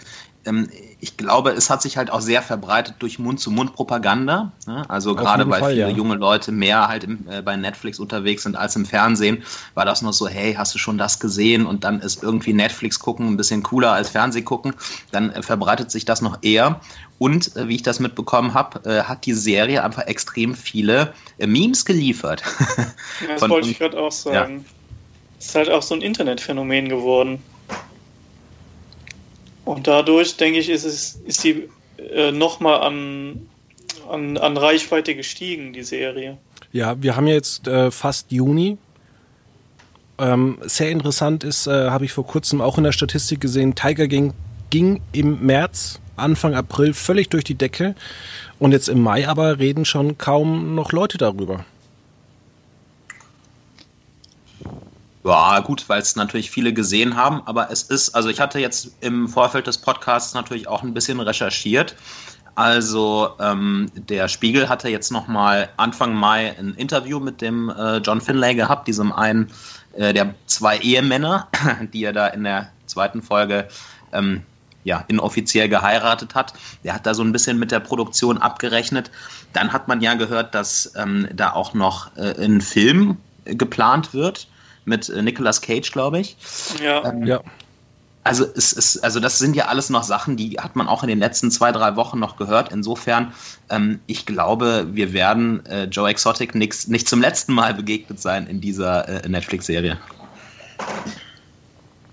ich 1.00 1.16
glaube, 1.16 1.50
es 1.50 1.68
hat 1.68 1.83
sich 1.83 1.97
halt 1.97 2.11
auch 2.11 2.21
sehr 2.21 2.42
verbreitet 2.42 2.97
durch 3.00 3.18
Mund-zu-Mund-Propaganda. 3.18 4.52
Ne? 4.66 4.85
Also 4.88 5.14
gerade 5.14 5.49
weil 5.49 5.61
Fall, 5.61 5.73
viele 5.73 5.90
ja. 5.90 5.97
junge 5.97 6.14
Leute 6.14 6.52
mehr 6.52 6.88
halt 6.88 7.04
im, 7.04 7.28
äh, 7.28 7.42
bei 7.42 7.57
Netflix 7.57 7.99
unterwegs 7.99 8.45
sind 8.45 8.57
als 8.57 8.75
im 8.76 8.87
Fernsehen, 8.87 9.42
war 9.75 9.85
das 9.85 10.02
noch 10.02 10.12
so, 10.12 10.26
hey, 10.26 10.54
hast 10.54 10.75
du 10.75 10.78
schon 10.78 10.97
das 10.97 11.21
gesehen? 11.21 11.66
Und 11.66 11.85
dann 11.85 12.00
ist 12.00 12.23
irgendwie 12.23 12.52
Netflix 12.52 12.99
gucken 12.99 13.28
ein 13.28 13.37
bisschen 13.37 13.62
cooler 13.62 13.92
als 13.92 14.11
Fernseh 14.11 14.42
gucken. 14.42 14.75
Dann 15.12 15.30
äh, 15.30 15.42
verbreitet 15.42 15.90
sich 15.90 16.04
das 16.04 16.23
noch 16.23 16.38
eher. 16.42 16.80
Und 17.18 17.54
äh, 17.57 17.68
wie 17.68 17.76
ich 17.76 17.83
das 17.83 18.00
mitbekommen 18.00 18.54
habe, 18.54 18.88
äh, 18.88 19.02
hat 19.02 19.26
die 19.26 19.35
Serie 19.35 19.85
einfach 19.85 20.07
extrem 20.07 20.54
viele 20.54 21.12
äh, 21.38 21.47
Memes 21.47 21.85
geliefert. 21.85 22.42
Ja, 23.21 23.28
das 23.33 23.40
Von, 23.40 23.50
wollte 23.50 23.68
ich 23.68 23.78
gerade 23.78 23.99
auch 23.99 24.12
sagen. 24.12 24.64
Ja. 24.64 25.38
Ist 25.38 25.54
halt 25.54 25.71
auch 25.71 25.83
so 25.83 25.95
ein 25.95 26.02
Internetphänomen 26.02 26.88
geworden. 26.88 27.42
Und 29.68 29.87
dadurch, 29.87 30.38
denke 30.38 30.60
ich, 30.60 30.70
ist, 30.70 30.84
es, 30.84 31.20
ist 31.26 31.44
die 31.44 31.68
äh, 31.98 32.32
nochmal 32.32 32.80
an, 32.80 33.46
an, 34.10 34.38
an 34.38 34.56
Reichweite 34.56 35.14
gestiegen, 35.14 35.75
die 35.75 35.82
Serie. 35.82 36.38
Ja, 36.72 36.96
wir 37.02 37.16
haben 37.16 37.26
jetzt 37.26 37.68
äh, 37.68 37.90
fast 37.90 38.32
Juni. 38.32 38.78
Ähm, 40.16 40.56
sehr 40.62 40.90
interessant 40.90 41.44
ist, 41.44 41.66
äh, 41.66 41.90
habe 41.90 42.06
ich 42.06 42.12
vor 42.12 42.26
kurzem 42.26 42.62
auch 42.62 42.78
in 42.78 42.84
der 42.84 42.92
Statistik 42.92 43.42
gesehen, 43.42 43.75
Tiger 43.75 44.08
ging, 44.08 44.32
ging 44.70 45.02
im 45.12 45.44
März, 45.44 46.00
Anfang 46.16 46.54
April 46.54 46.94
völlig 46.94 47.28
durch 47.28 47.44
die 47.44 47.54
Decke. 47.54 47.94
Und 48.58 48.72
jetzt 48.72 48.88
im 48.88 49.02
Mai 49.02 49.28
aber 49.28 49.58
reden 49.58 49.84
schon 49.84 50.16
kaum 50.16 50.76
noch 50.76 50.92
Leute 50.92 51.18
darüber. 51.18 51.66
Ja, 55.28 55.61
gut, 55.61 55.90
weil 55.90 56.00
es 56.00 56.16
natürlich 56.16 56.50
viele 56.50 56.73
gesehen 56.73 57.14
haben, 57.14 57.42
aber 57.44 57.70
es 57.70 57.82
ist, 57.82 58.14
also 58.14 58.30
ich 58.30 58.40
hatte 58.40 58.61
jetzt 58.61 58.92
im 59.02 59.28
Vorfeld 59.28 59.66
des 59.66 59.76
Podcasts 59.76 60.32
natürlich 60.32 60.66
auch 60.68 60.82
ein 60.82 60.94
bisschen 60.94 61.20
recherchiert. 61.20 61.94
Also 62.54 63.32
ähm, 63.38 63.90
der 63.94 64.28
Spiegel 64.28 64.70
hatte 64.70 64.88
jetzt 64.88 65.12
nochmal 65.12 65.68
Anfang 65.76 66.14
Mai 66.14 66.56
ein 66.58 66.73
Interview 66.76 67.20
mit 67.20 67.42
dem 67.42 67.68
äh, 67.68 67.99
John 67.99 68.23
Finlay 68.23 68.54
gehabt, 68.54 68.88
diesem 68.88 69.12
einen 69.12 69.52
äh, 69.92 70.14
der 70.14 70.35
zwei 70.47 70.78
Ehemänner, 70.78 71.47
die 71.92 72.04
er 72.04 72.14
da 72.14 72.28
in 72.28 72.44
der 72.44 72.70
zweiten 72.87 73.20
Folge 73.20 73.68
ähm, 74.14 74.44
ja, 74.85 75.04
inoffiziell 75.08 75.68
geheiratet 75.68 76.35
hat. 76.35 76.54
Der 76.85 76.94
hat 76.94 77.04
da 77.04 77.12
so 77.12 77.23
ein 77.23 77.32
bisschen 77.32 77.58
mit 77.58 77.70
der 77.70 77.80
Produktion 77.80 78.38
abgerechnet. 78.38 79.11
Dann 79.52 79.75
hat 79.75 79.88
man 79.88 80.00
ja 80.00 80.14
gehört, 80.14 80.54
dass 80.54 80.90
ähm, 80.97 81.28
da 81.35 81.52
auch 81.52 81.75
noch 81.75 82.16
äh, 82.16 82.42
ein 82.42 82.62
Film 82.62 83.18
geplant 83.44 84.14
wird 84.14 84.49
mit 84.88 85.09
äh, 85.09 85.23
Nicolas 85.23 85.61
Cage, 85.61 85.92
glaube 85.92 86.21
ich. 86.21 86.37
Ja. 86.83 87.04
Ähm, 87.04 87.26
ja. 87.26 87.40
Also, 88.25 88.45
es 88.57 88.73
ist, 88.73 88.99
also 88.99 89.21
das 89.21 89.38
sind 89.38 89.57
ja 89.57 89.66
alles 89.66 89.88
noch 89.88 90.02
Sachen, 90.02 90.37
die 90.37 90.59
hat 90.59 90.76
man 90.76 90.87
auch 90.87 91.02
in 91.02 91.09
den 91.09 91.18
letzten 91.18 91.50
zwei, 91.50 91.73
drei 91.73 91.97
Wochen 91.97 92.18
noch 92.18 92.37
gehört. 92.37 92.73
Insofern, 92.73 93.33
ähm, 93.71 94.00
ich 94.07 94.26
glaube, 94.26 94.88
wir 94.92 95.12
werden 95.12 95.64
äh, 95.66 95.85
Joe 95.85 96.11
Exotic 96.11 96.54
nix, 96.54 96.88
nicht 96.88 97.09
zum 97.09 97.21
letzten 97.21 97.54
Mal 97.54 97.73
begegnet 97.73 98.21
sein 98.21 98.47
in 98.47 98.61
dieser 98.61 99.25
äh, 99.25 99.28
Netflix-Serie. 99.28 99.99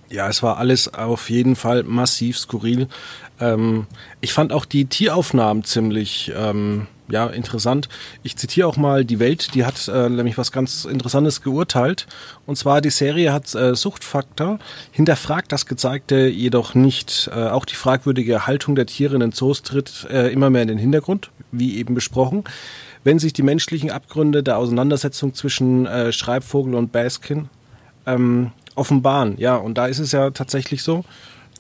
Ja, 0.10 0.30
es 0.30 0.42
war 0.44 0.58
alles 0.58 0.94
auf 0.94 1.30
jeden 1.30 1.56
Fall 1.58 1.84
massiv 1.84 2.38
skurril. 2.38 2.88
Ähm, 3.42 3.88
ich 4.22 4.32
fand 4.32 4.54
auch 4.54 4.64
die 4.64 4.86
Tieraufnahmen 4.86 5.66
ziemlich 5.66 6.32
ähm, 6.34 6.88
ja, 7.08 7.28
interessant. 7.28 7.88
Ich 8.24 8.36
zitiere 8.36 8.68
auch 8.68 8.78
mal 8.78 9.06
die 9.06 9.20
Welt, 9.20 9.54
die 9.54 9.64
hat 9.64 9.88
äh, 9.88 10.10
nämlich 10.10 10.38
was 10.38 10.52
ganz 10.52 10.86
Interessantes 10.86 11.42
geurteilt. 11.42 12.08
Und 12.46 12.58
zwar 12.58 12.82
die 12.82 12.90
Serie 12.90 13.32
hat 13.32 13.54
äh, 13.54 13.76
Suchtfaktor, 13.76 14.60
hinterfragt 14.92 15.52
das 15.52 15.66
Gezeigte 15.68 16.28
jedoch 16.28 16.74
nicht. 16.74 17.30
Äh, 17.34 17.50
auch 17.50 17.66
die 17.66 17.76
fragwürdige 17.76 18.48
Haltung 18.48 18.76
der 18.76 18.88
Tiere 18.88 19.14
in 19.14 19.20
den 19.20 19.32
Zoos 19.32 19.62
tritt 19.62 20.08
äh, 20.10 20.32
immer 20.32 20.50
mehr 20.50 20.64
in 20.64 20.68
den 20.68 20.78
Hintergrund, 20.80 21.30
wie 21.52 21.78
eben 21.78 21.94
besprochen. 21.94 22.44
Wenn 23.04 23.20
sich 23.20 23.34
die 23.34 23.44
menschlichen 23.44 23.92
Abgründe 23.92 24.42
der 24.42 24.58
Auseinandersetzung 24.58 25.36
zwischen 25.36 25.86
äh, 25.86 26.12
Schreibvogel 26.12 26.74
und 26.74 26.92
Baskin 26.92 27.50
ähm, 28.08 28.52
offenbaren. 28.74 29.36
Ja, 29.38 29.58
und 29.58 29.78
da 29.78 29.86
ist 29.86 30.00
es 30.00 30.12
ja 30.12 30.32
tatsächlich 30.32 30.82
so, 30.82 31.06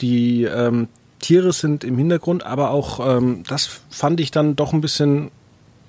die 0.01 0.43
ähm, 0.43 0.87
Tiere 1.19 1.53
sind 1.53 1.83
im 1.83 1.97
Hintergrund, 1.97 2.45
aber 2.45 2.71
auch 2.71 3.17
ähm, 3.17 3.43
das 3.47 3.81
fand 3.89 4.19
ich 4.19 4.31
dann 4.31 4.55
doch 4.55 4.73
ein 4.73 4.81
bisschen 4.81 5.31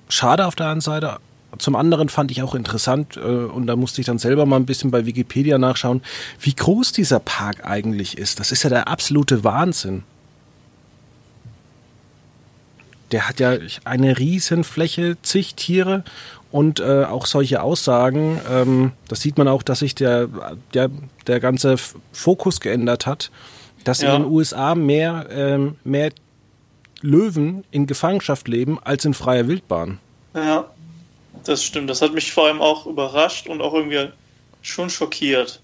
schade 0.09 0.45
auf 0.45 0.55
der 0.55 0.69
einen 0.69 0.81
Seite. 0.81 1.17
Zum 1.59 1.75
anderen 1.75 2.09
fand 2.09 2.29
ich 2.31 2.43
auch 2.43 2.55
interessant 2.55 3.17
äh, 3.17 3.19
und 3.19 3.67
da 3.67 3.75
musste 3.75 4.01
ich 4.01 4.07
dann 4.07 4.19
selber 4.19 4.45
mal 4.45 4.57
ein 4.57 4.65
bisschen 4.65 4.91
bei 4.91 5.05
Wikipedia 5.05 5.57
nachschauen, 5.57 6.01
wie 6.39 6.53
groß 6.53 6.91
dieser 6.91 7.19
Park 7.19 7.65
eigentlich 7.65 8.17
ist. 8.17 8.39
Das 8.39 8.51
ist 8.51 8.63
ja 8.63 8.69
der 8.69 8.87
absolute 8.87 9.43
Wahnsinn. 9.43 10.03
Der 13.11 13.29
hat 13.29 13.39
ja 13.39 13.57
eine 13.85 14.19
riesen 14.19 14.65
Fläche, 14.65 15.17
zig 15.21 15.55
Tiere 15.55 16.03
und 16.51 16.81
äh, 16.81 17.05
auch 17.05 17.25
solche 17.25 17.61
Aussagen. 17.61 18.41
Ähm, 18.49 18.91
das 19.07 19.21
sieht 19.21 19.37
man 19.37 19.47
auch, 19.47 19.63
dass 19.63 19.79
sich 19.79 19.95
der, 19.95 20.27
der, 20.73 20.89
der 21.25 21.39
ganze 21.39 21.75
Fokus 22.11 22.59
geändert 22.59 23.05
hat 23.05 23.31
dass 23.87 24.01
ja. 24.01 24.15
in 24.15 24.23
den 24.23 24.31
USA 24.31 24.75
mehr, 24.75 25.27
ähm, 25.29 25.75
mehr 25.83 26.11
Löwen 27.01 27.63
in 27.71 27.87
Gefangenschaft 27.87 28.47
leben 28.47 28.79
als 28.83 29.05
in 29.05 29.13
freier 29.13 29.47
Wildbahn. 29.47 29.99
Ja, 30.33 30.65
das 31.45 31.63
stimmt. 31.63 31.89
Das 31.89 32.01
hat 32.01 32.13
mich 32.13 32.31
vor 32.31 32.47
allem 32.47 32.61
auch 32.61 32.85
überrascht 32.85 33.47
und 33.47 33.61
auch 33.61 33.73
irgendwie 33.73 34.09
schon 34.61 34.89
schockiert. 34.89 35.61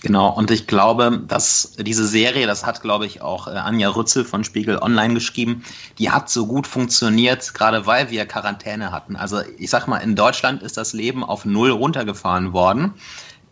Genau, 0.00 0.30
und 0.30 0.52
ich 0.52 0.68
glaube, 0.68 1.24
dass 1.26 1.72
diese 1.76 2.06
Serie, 2.06 2.46
das 2.46 2.64
hat, 2.64 2.82
glaube 2.82 3.04
ich, 3.04 3.20
auch 3.20 3.48
äh, 3.48 3.50
Anja 3.50 3.88
Rützel 3.88 4.24
von 4.24 4.44
Spiegel 4.44 4.78
Online 4.78 5.14
geschrieben, 5.14 5.64
die 5.98 6.10
hat 6.10 6.30
so 6.30 6.46
gut 6.46 6.68
funktioniert, 6.68 7.52
gerade 7.52 7.84
weil 7.84 8.08
wir 8.08 8.24
Quarantäne 8.24 8.92
hatten. 8.92 9.16
Also 9.16 9.40
ich 9.58 9.70
sag 9.70 9.88
mal, 9.88 9.98
in 9.98 10.14
Deutschland 10.14 10.62
ist 10.62 10.76
das 10.76 10.92
Leben 10.92 11.24
auf 11.24 11.44
Null 11.44 11.72
runtergefahren 11.72 12.52
worden. 12.52 12.94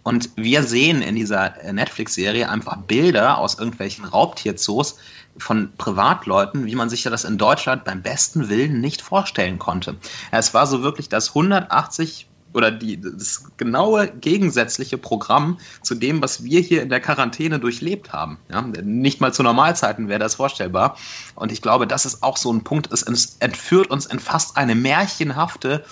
Und 0.06 0.30
wir 0.36 0.62
sehen 0.62 1.02
in 1.02 1.16
dieser 1.16 1.60
äh, 1.64 1.72
Netflix-Serie 1.72 2.48
einfach 2.48 2.76
Bilder 2.76 3.38
aus 3.38 3.58
irgendwelchen 3.58 4.04
Raubtierzoos 4.04 4.98
von 5.36 5.72
Privatleuten, 5.78 6.64
wie 6.64 6.76
man 6.76 6.88
sich 6.88 7.02
ja 7.02 7.10
das 7.10 7.24
in 7.24 7.38
Deutschland 7.38 7.82
beim 7.82 8.02
besten 8.02 8.48
Willen 8.48 8.80
nicht 8.80 9.02
vorstellen 9.02 9.58
konnte. 9.58 9.96
Es 10.30 10.54
war 10.54 10.68
so 10.68 10.84
wirklich 10.84 11.08
das 11.08 11.30
180 11.30 12.28
oder 12.52 12.70
die, 12.70 13.00
das 13.00 13.46
genaue 13.56 14.06
gegensätzliche 14.06 14.96
Programm 14.96 15.58
zu 15.82 15.96
dem, 15.96 16.22
was 16.22 16.44
wir 16.44 16.60
hier 16.60 16.82
in 16.82 16.88
der 16.88 17.00
Quarantäne 17.00 17.58
durchlebt 17.58 18.12
haben. 18.12 18.38
Ja, 18.48 18.62
nicht 18.62 19.20
mal 19.20 19.34
zu 19.34 19.42
Normalzeiten 19.42 20.06
wäre 20.08 20.20
das 20.20 20.36
vorstellbar. 20.36 20.96
Und 21.34 21.50
ich 21.50 21.62
glaube, 21.62 21.88
das 21.88 22.06
ist 22.06 22.22
auch 22.22 22.36
so 22.36 22.52
ein 22.52 22.62
Punkt, 22.62 22.92
es 22.92 23.02
entführt 23.40 23.90
uns 23.90 24.06
in 24.06 24.20
fast 24.20 24.56
eine 24.56 24.76
märchenhafte 24.76 25.84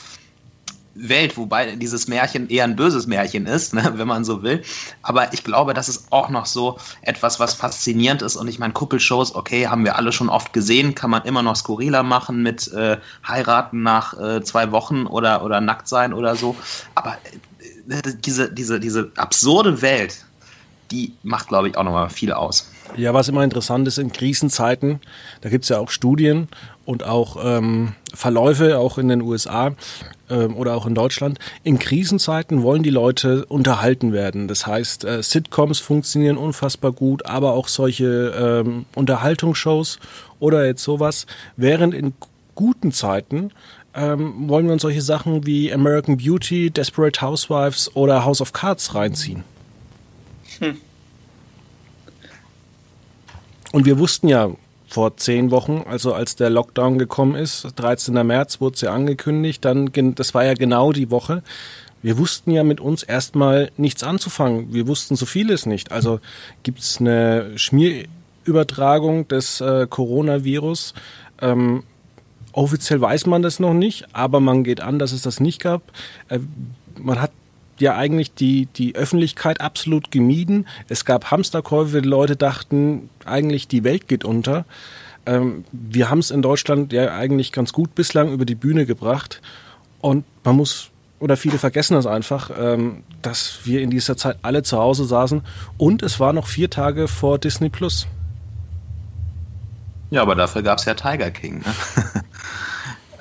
Welt, 0.94 1.36
wobei 1.36 1.76
dieses 1.76 2.08
Märchen 2.08 2.48
eher 2.48 2.64
ein 2.64 2.76
böses 2.76 3.06
Märchen 3.06 3.46
ist, 3.46 3.74
ne, 3.74 3.92
wenn 3.96 4.06
man 4.06 4.24
so 4.24 4.42
will. 4.42 4.62
Aber 5.02 5.32
ich 5.32 5.44
glaube, 5.44 5.74
das 5.74 5.88
ist 5.88 6.06
auch 6.10 6.28
noch 6.28 6.46
so 6.46 6.78
etwas, 7.02 7.40
was 7.40 7.54
faszinierend 7.54 8.22
ist. 8.22 8.36
Und 8.36 8.48
ich 8.48 8.58
meine, 8.58 8.72
Kuppelshows, 8.72 9.34
okay, 9.34 9.66
haben 9.66 9.84
wir 9.84 9.96
alle 9.96 10.12
schon 10.12 10.28
oft 10.28 10.52
gesehen, 10.52 10.94
kann 10.94 11.10
man 11.10 11.24
immer 11.24 11.42
noch 11.42 11.56
skurriler 11.56 12.02
machen 12.02 12.42
mit 12.42 12.72
äh, 12.72 12.98
heiraten 13.26 13.82
nach 13.82 14.18
äh, 14.18 14.42
zwei 14.42 14.70
Wochen 14.72 15.06
oder, 15.06 15.44
oder 15.44 15.60
nackt 15.60 15.88
sein 15.88 16.12
oder 16.12 16.36
so. 16.36 16.56
Aber 16.94 17.18
äh, 17.88 18.12
diese, 18.24 18.52
diese, 18.52 18.80
diese 18.80 19.10
absurde 19.16 19.82
Welt, 19.82 20.24
die 20.90 21.12
macht, 21.22 21.48
glaube 21.48 21.68
ich, 21.68 21.76
auch 21.76 21.84
nochmal 21.84 22.10
viel 22.10 22.32
aus. 22.32 22.70
Ja, 22.96 23.14
was 23.14 23.28
immer 23.28 23.42
interessant 23.42 23.88
ist 23.88 23.98
in 23.98 24.12
Krisenzeiten, 24.12 25.00
da 25.40 25.48
gibt's 25.48 25.68
ja 25.68 25.78
auch 25.78 25.90
Studien 25.90 26.48
und 26.84 27.02
auch 27.02 27.36
ähm, 27.42 27.94
Verläufe, 28.12 28.78
auch 28.78 28.98
in 28.98 29.08
den 29.08 29.22
USA 29.22 29.72
oder 30.28 30.74
auch 30.74 30.86
in 30.86 30.94
Deutschland. 30.94 31.38
In 31.62 31.78
Krisenzeiten 31.78 32.62
wollen 32.62 32.82
die 32.82 32.90
Leute 32.90 33.44
unterhalten 33.46 34.12
werden. 34.12 34.48
Das 34.48 34.66
heißt, 34.66 35.04
äh, 35.04 35.22
Sitcoms 35.22 35.78
funktionieren 35.78 36.36
unfassbar 36.36 36.92
gut, 36.92 37.26
aber 37.26 37.52
auch 37.52 37.68
solche 37.68 38.32
ähm, 38.64 38.86
Unterhaltungsshows 38.94 39.98
oder 40.40 40.66
jetzt 40.66 40.82
sowas. 40.82 41.26
Während 41.56 41.94
in 41.94 42.14
guten 42.54 42.92
Zeiten 42.92 43.50
ähm, 43.94 44.48
wollen 44.48 44.66
wir 44.66 44.72
uns 44.72 44.82
solche 44.82 45.02
Sachen 45.02 45.46
wie 45.46 45.72
American 45.72 46.16
Beauty, 46.16 46.70
Desperate 46.70 47.20
Housewives 47.20 47.94
oder 47.94 48.24
House 48.24 48.40
of 48.40 48.52
Cards 48.52 48.94
reinziehen. 48.94 49.44
Hm. 50.58 50.76
Und 53.72 53.86
wir 53.86 53.98
wussten 53.98 54.28
ja 54.28 54.50
vor 54.94 55.16
zehn 55.16 55.50
Wochen, 55.50 55.82
also 55.88 56.14
als 56.14 56.36
der 56.36 56.50
Lockdown 56.50 56.98
gekommen 56.98 57.34
ist, 57.34 57.66
13. 57.74 58.14
März 58.24 58.60
wurde 58.60 58.76
es 58.76 58.80
ja 58.82 58.92
angekündigt, 58.92 59.64
dann, 59.64 59.90
das 60.14 60.34
war 60.34 60.44
ja 60.44 60.54
genau 60.54 60.92
die 60.92 61.10
Woche. 61.10 61.42
Wir 62.00 62.16
wussten 62.16 62.52
ja 62.52 62.62
mit 62.62 62.80
uns 62.80 63.02
erstmal 63.02 63.72
nichts 63.76 64.04
anzufangen. 64.04 64.72
Wir 64.72 64.86
wussten 64.86 65.16
so 65.16 65.26
vieles 65.26 65.66
nicht. 65.66 65.90
Also 65.90 66.20
gibt 66.62 66.78
es 66.78 67.00
eine 67.00 67.58
Schmierübertragung 67.58 69.26
des 69.26 69.60
äh, 69.60 69.88
Coronavirus. 69.90 70.94
Ähm, 71.42 71.82
offiziell 72.52 73.00
weiß 73.00 73.26
man 73.26 73.42
das 73.42 73.58
noch 73.58 73.74
nicht, 73.74 74.06
aber 74.12 74.38
man 74.38 74.62
geht 74.62 74.80
an, 74.80 75.00
dass 75.00 75.10
es 75.10 75.22
das 75.22 75.40
nicht 75.40 75.60
gab. 75.60 75.82
Äh, 76.28 76.38
man 77.00 77.20
hat 77.20 77.32
ja 77.80 77.96
eigentlich 77.96 78.34
die, 78.34 78.66
die 78.66 78.94
Öffentlichkeit 78.94 79.60
absolut 79.60 80.10
gemieden. 80.10 80.66
Es 80.88 81.04
gab 81.04 81.30
Hamsterkäufe, 81.30 82.02
die 82.02 82.08
Leute 82.08 82.36
dachten, 82.36 83.10
eigentlich 83.24 83.68
die 83.68 83.84
Welt 83.84 84.08
geht 84.08 84.24
unter. 84.24 84.64
Ähm, 85.26 85.64
wir 85.72 86.10
haben 86.10 86.18
es 86.18 86.30
in 86.30 86.42
Deutschland 86.42 86.92
ja 86.92 87.14
eigentlich 87.14 87.52
ganz 87.52 87.72
gut 87.72 87.94
bislang 87.94 88.32
über 88.32 88.44
die 88.44 88.54
Bühne 88.54 88.86
gebracht. 88.86 89.40
Und 90.00 90.24
man 90.44 90.56
muss, 90.56 90.90
oder 91.18 91.36
viele 91.36 91.58
vergessen 91.58 91.94
das 91.94 92.06
einfach, 92.06 92.50
ähm, 92.58 93.04
dass 93.22 93.60
wir 93.64 93.80
in 93.80 93.90
dieser 93.90 94.16
Zeit 94.16 94.36
alle 94.42 94.62
zu 94.62 94.78
Hause 94.78 95.04
saßen. 95.04 95.42
Und 95.78 96.02
es 96.02 96.20
war 96.20 96.32
noch 96.32 96.46
vier 96.46 96.70
Tage 96.70 97.08
vor 97.08 97.38
Disney 97.38 97.70
Plus. 97.70 98.06
Ja, 100.10 100.22
aber 100.22 100.34
dafür 100.34 100.62
gab 100.62 100.78
es 100.78 100.84
ja 100.84 100.94
Tiger 100.94 101.30
King. 101.30 101.58
Ne? 101.58 101.64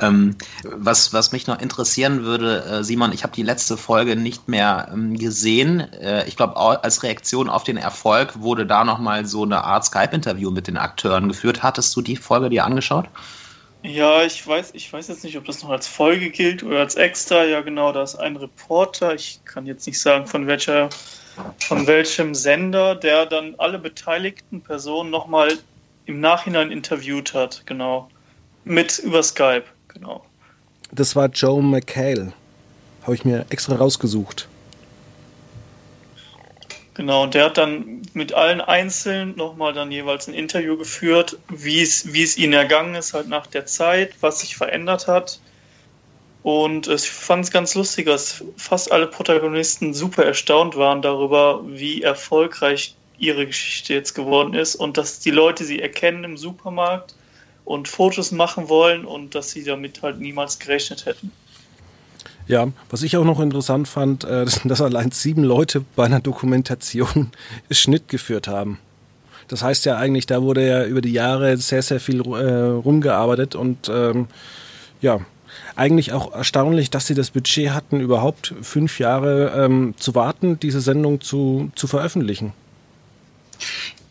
Ähm, 0.04 0.36
was, 0.64 1.14
was 1.14 1.32
mich 1.32 1.48
noch 1.48 1.60
interessieren 1.60 2.24
würde, 2.24 2.64
äh, 2.64 2.84
Simon, 2.84 3.14
ich 3.14 3.24
habe 3.24 3.34
die 3.34 3.44
letzte 3.44 3.78
Folge 3.78 4.16
nicht 4.16 4.48
mehr 4.48 4.90
ähm, 4.92 5.18
gesehen. 5.18 5.80
Äh, 5.94 6.28
ich 6.28 6.36
glaube, 6.36 6.58
als 6.58 7.04
Reaktion 7.04 7.50
auf 7.50 7.64
den 7.64 7.78
Erfolg 7.78 8.40
wurde 8.40 8.66
da 8.66 8.84
nochmal 8.84 9.26
so 9.26 9.44
eine 9.44 9.64
Art 9.64 9.86
Skype-Interview 9.86 10.52
mit 10.52 10.68
den 10.68 10.78
Akteuren 10.78 11.28
geführt. 11.28 11.64
Hattest 11.64 11.96
du 11.96 12.02
die 12.02 12.16
Folge 12.16 12.50
dir 12.50 12.66
angeschaut? 12.66 13.06
Ja, 13.84 14.24
ich 14.24 14.48
weiß, 14.48 14.72
ich 14.76 14.92
weiß 14.92 15.10
jetzt 15.10 15.26
nicht, 15.26 15.38
ob 15.38 15.44
das 15.44 15.62
noch 15.62 15.70
als 15.70 15.88
Folge 15.88 16.30
gilt 16.30 16.64
oder 16.64 16.80
als 16.80 16.96
extra. 16.96 17.44
Ja, 17.44 17.60
genau, 17.62 17.92
da 17.92 18.04
ist 18.04 18.16
ein 18.16 18.38
Reporter, 18.38 19.14
ich 19.14 19.42
kann 19.44 19.66
jetzt 19.66 19.86
nicht 19.86 20.00
sagen, 20.00 20.26
von 20.26 20.48
welcher, 20.48 20.90
von 21.60 21.86
welchem 21.86 22.34
Sender, 22.34 22.96
der 22.96 23.26
dann 23.26 23.56
alle 23.58 23.80
beteiligten 23.80 24.62
Personen 24.62 25.10
nochmal 25.10 25.58
im 26.06 26.22
Nachhinein 26.22 26.72
interviewt 26.72 27.34
hat, 27.34 27.64
genau. 27.66 28.10
Mit 28.64 29.00
über 29.00 29.22
Skype. 29.22 29.66
Genau. 29.94 30.26
Das 30.92 31.16
war 31.16 31.28
Joe 31.28 31.62
McHale. 31.62 32.34
Habe 33.04 33.16
ich 33.16 33.26
mir 33.26 33.46
extra 33.50 33.76
rausgesucht. 33.76 34.48
Genau, 36.94 37.24
und 37.24 37.34
der 37.34 37.46
hat 37.46 37.58
dann 37.58 38.04
mit 38.14 38.34
allen 38.34 38.62
Einzelnen 38.62 39.36
nochmal 39.36 39.74
dann 39.74 39.92
jeweils 39.92 40.28
ein 40.28 40.36
Interview 40.36 40.78
geführt, 40.78 41.40
wie 41.50 41.82
es, 41.82 42.14
wie 42.14 42.22
es 42.22 42.38
ihnen 42.38 42.54
ergangen 42.54 42.94
ist, 42.94 43.14
halt 43.14 43.28
nach 43.28 43.48
der 43.48 43.66
Zeit, 43.66 44.14
was 44.22 44.42
sich 44.42 44.56
verändert 44.56 45.08
hat. 45.08 45.40
Und 46.44 46.88
ich 46.88 47.10
fand 47.10 47.46
es 47.46 47.52
ganz 47.52 47.74
lustig, 47.74 48.06
dass 48.06 48.44
fast 48.58 48.92
alle 48.92 49.08
Protagonisten 49.08 49.94
super 49.94 50.24
erstaunt 50.24 50.76
waren 50.76 51.02
darüber, 51.02 51.62
wie 51.66 52.04
erfolgreich 52.04 52.96
ihre 53.18 53.48
Geschichte 53.48 53.94
jetzt 53.94 54.14
geworden 54.14 54.54
ist 54.54 54.76
und 54.76 54.98
dass 54.98 55.20
die 55.20 55.32
Leute 55.32 55.64
sie 55.64 55.82
erkennen 55.82 56.24
im 56.26 56.38
Supermarkt 56.38 57.16
und 57.66 57.88
Fotos 57.88 58.32
machen 58.32 58.70
wollen 58.70 59.06
und 59.06 59.36
dass 59.36 59.52
sie 59.52 59.64
damit 59.64 60.02
halt 60.02 60.20
niemals 60.20 60.60
gerechnet 60.60 61.06
hätten. 61.06 61.32
Ja, 62.48 62.68
was 62.90 63.04
ich 63.04 63.16
auch 63.16 63.24
noch 63.24 63.40
interessant 63.40 63.88
fand, 63.88 64.24
äh, 64.26 64.46
dass 64.66 64.82
allein 64.82 65.12
sieben 65.12 65.44
Leute 65.44 65.84
bei 65.96 66.06
einer 66.06 66.20
Dokumentation 66.20 67.32
Schnitt 67.72 68.08
geführt 68.10 68.48
haben. 68.48 68.80
Das 69.48 69.62
heißt 69.62 69.86
ja 69.86 69.98
eigentlich, 69.98 70.26
da 70.26 70.42
wurde 70.42 70.66
ja 70.66 70.86
über 70.86 71.02
die 71.02 71.12
Jahre 71.12 71.58
sehr, 71.58 71.82
sehr 71.82 72.00
viel 72.00 72.22
äh, 72.22 72.64
rumgearbeitet 72.64 73.56
und 73.56 73.90
ähm, 73.90 74.28
ja, 75.02 75.20
eigentlich 75.76 76.14
auch 76.14 76.34
erstaunlich, 76.34 76.90
dass 76.90 77.08
sie 77.08 77.14
das 77.14 77.32
Budget 77.32 77.72
hatten, 77.72 78.00
überhaupt 78.00 78.54
fünf 78.62 79.00
Jahre 79.00 79.54
ähm, 79.56 79.96
zu 79.98 80.16
warten, 80.16 80.60
diese 80.60 80.82
Sendung 80.82 81.22
zu, 81.22 81.72
zu 81.76 81.88
veröffentlichen. 81.88 82.54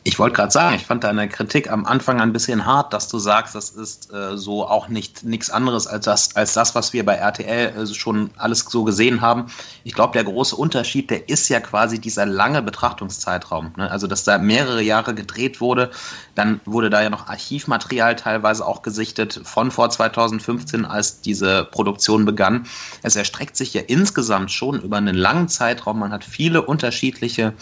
Ich 0.05 0.19
wollte 0.19 0.35
gerade 0.35 0.51
sagen, 0.51 0.75
ich 0.75 0.85
fand 0.85 1.05
deine 1.05 1.29
Kritik 1.29 1.71
am 1.71 1.87
Anfang 1.87 2.21
ein 2.21 2.33
bisschen 2.33 2.67
hart, 2.67 2.93
dass 2.93 3.07
du 3.07 3.21
sagst, 3.21 3.55
das 3.55 3.71
ist 3.71 4.13
äh, 4.13 4.37
so 4.37 4.67
auch 4.67 4.89
nicht 4.89 5.23
nichts 5.23 5.49
anderes 5.49 5.87
als 5.87 6.07
das, 6.07 6.35
als 6.35 6.55
das, 6.55 6.75
was 6.75 6.93
wir 6.93 7.07
bei 7.07 7.15
RTL 7.15 7.73
äh, 7.77 7.87
schon 7.87 8.31
alles 8.37 8.67
so 8.69 8.83
gesehen 8.83 9.21
haben. 9.21 9.47
Ich 9.85 9.95
glaube, 9.95 10.15
der 10.15 10.25
große 10.25 10.57
Unterschied, 10.57 11.09
der 11.09 11.29
ist 11.29 11.49
ja 11.49 11.61
quasi 11.61 12.01
dieser 12.01 12.27
lange 12.27 12.63
Betrachtungszeitraum. 12.63 13.75
Ne? 13.77 13.89
Also, 13.89 14.09
dass 14.09 14.25
da 14.25 14.39
mehrere 14.39 14.83
Jahre 14.83 15.15
gedreht 15.15 15.61
wurde, 15.61 15.93
dann 16.35 16.61
wurde 16.65 16.91
da 16.91 17.01
ja 17.01 17.11
noch 17.11 17.29
Archivmaterial 17.29 18.17
teilweise 18.17 18.67
auch 18.67 18.83
gesichtet 18.83 19.41
von 19.45 19.71
vor 19.71 19.89
2015, 19.91 20.85
als 20.85 21.21
diese 21.21 21.65
Produktion 21.65 22.25
begann. 22.25 22.67
Es 23.03 23.15
erstreckt 23.15 23.57
sich 23.57 23.73
ja 23.73 23.83
insgesamt 23.87 24.51
schon 24.51 24.81
über 24.81 24.97
einen 24.97 25.15
langen 25.15 25.49
Zeitraum. 25.49 26.01
Man 26.01 26.11
hat 26.11 26.25
viele 26.25 26.63
unterschiedliche 26.63 27.55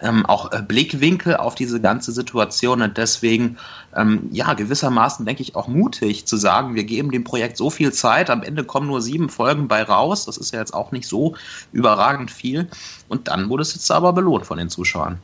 ähm, 0.00 0.26
auch 0.26 0.52
äh, 0.52 0.62
Blickwinkel 0.62 1.36
auf 1.36 1.54
diese 1.54 1.80
ganze 1.80 2.12
Situation. 2.12 2.82
Und 2.82 2.96
deswegen, 2.96 3.58
ähm, 3.94 4.28
ja, 4.32 4.54
gewissermaßen 4.54 5.24
denke 5.26 5.42
ich 5.42 5.56
auch 5.56 5.68
mutig 5.68 6.26
zu 6.26 6.36
sagen, 6.36 6.74
wir 6.74 6.84
geben 6.84 7.10
dem 7.10 7.24
Projekt 7.24 7.56
so 7.56 7.70
viel 7.70 7.92
Zeit, 7.92 8.30
am 8.30 8.42
Ende 8.42 8.64
kommen 8.64 8.86
nur 8.86 9.02
sieben 9.02 9.28
Folgen 9.28 9.68
bei 9.68 9.82
raus, 9.82 10.26
das 10.26 10.36
ist 10.36 10.52
ja 10.52 10.60
jetzt 10.60 10.74
auch 10.74 10.92
nicht 10.92 11.08
so 11.08 11.36
überragend 11.72 12.30
viel. 12.30 12.68
Und 13.08 13.28
dann 13.28 13.48
wurde 13.48 13.62
es 13.62 13.74
jetzt 13.74 13.90
aber 13.90 14.12
belohnt 14.12 14.46
von 14.46 14.58
den 14.58 14.68
Zuschauern. 14.68 15.18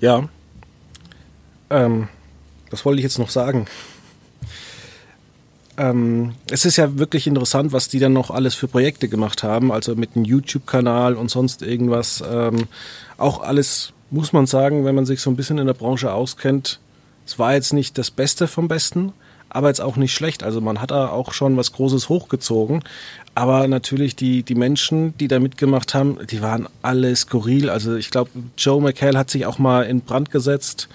Ja, 0.00 0.28
ähm, 1.70 2.08
was 2.70 2.84
wollte 2.84 2.98
ich 2.98 3.04
jetzt 3.04 3.18
noch 3.18 3.30
sagen? 3.30 3.66
Ähm, 5.76 6.34
es 6.50 6.64
ist 6.64 6.76
ja 6.76 6.98
wirklich 6.98 7.26
interessant, 7.26 7.72
was 7.72 7.88
die 7.88 7.98
dann 7.98 8.12
noch 8.12 8.30
alles 8.30 8.54
für 8.54 8.68
Projekte 8.68 9.08
gemacht 9.08 9.42
haben, 9.42 9.72
also 9.72 9.94
mit 9.94 10.16
einem 10.16 10.24
YouTube-Kanal 10.24 11.14
und 11.14 11.30
sonst 11.30 11.62
irgendwas. 11.62 12.22
Ähm, 12.30 12.66
auch 13.16 13.42
alles, 13.42 13.92
muss 14.10 14.32
man 14.32 14.46
sagen, 14.46 14.84
wenn 14.84 14.94
man 14.94 15.06
sich 15.06 15.20
so 15.20 15.30
ein 15.30 15.36
bisschen 15.36 15.58
in 15.58 15.66
der 15.66 15.74
Branche 15.74 16.12
auskennt, 16.12 16.80
es 17.26 17.38
war 17.38 17.54
jetzt 17.54 17.72
nicht 17.72 17.98
das 17.98 18.10
Beste 18.10 18.48
vom 18.48 18.68
Besten, 18.68 19.12
aber 19.48 19.68
jetzt 19.68 19.80
auch 19.80 19.96
nicht 19.96 20.14
schlecht. 20.14 20.42
Also 20.42 20.60
man 20.60 20.80
hat 20.80 20.90
da 20.90 21.08
auch 21.08 21.32
schon 21.32 21.56
was 21.56 21.72
Großes 21.72 22.08
hochgezogen. 22.08 22.82
Aber 23.34 23.68
natürlich 23.68 24.16
die, 24.16 24.42
die 24.42 24.54
Menschen, 24.54 25.16
die 25.18 25.28
da 25.28 25.38
mitgemacht 25.38 25.94
haben, 25.94 26.18
die 26.30 26.42
waren 26.42 26.68
alle 26.80 27.14
skurril. 27.14 27.68
Also 27.70 27.96
ich 27.96 28.10
glaube, 28.10 28.30
Joe 28.56 28.80
McHale 28.80 29.18
hat 29.18 29.30
sich 29.30 29.46
auch 29.46 29.58
mal 29.58 29.82
in 29.82 30.00
Brand 30.00 30.30
gesetzt. 30.30 30.88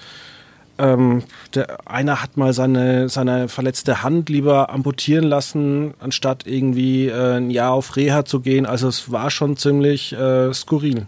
Ähm, 0.79 1.23
der, 1.55 1.87
einer 1.87 2.21
hat 2.21 2.37
mal 2.37 2.53
seine, 2.53 3.09
seine 3.09 3.49
verletzte 3.49 4.03
Hand 4.03 4.29
lieber 4.29 4.69
amputieren 4.69 5.25
lassen, 5.25 5.93
anstatt 5.99 6.45
irgendwie 6.45 7.07
äh, 7.07 7.37
ein 7.37 7.49
Jahr 7.49 7.73
auf 7.73 7.95
Reha 7.95 8.25
zu 8.25 8.41
gehen. 8.41 8.65
Also 8.65 8.87
es 8.87 9.11
war 9.11 9.31
schon 9.31 9.57
ziemlich 9.57 10.13
äh, 10.13 10.53
skurril. 10.53 11.07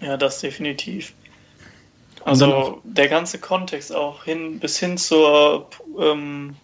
Ja, 0.00 0.16
das 0.16 0.40
definitiv. 0.40 1.14
Also 2.24 2.80
der 2.84 3.08
ganze 3.08 3.38
Kontext 3.38 3.94
auch 3.94 4.24
hin 4.24 4.60
bis 4.60 4.78
hin 4.78 4.98
zur, 4.98 5.68
ähm, 5.98 6.56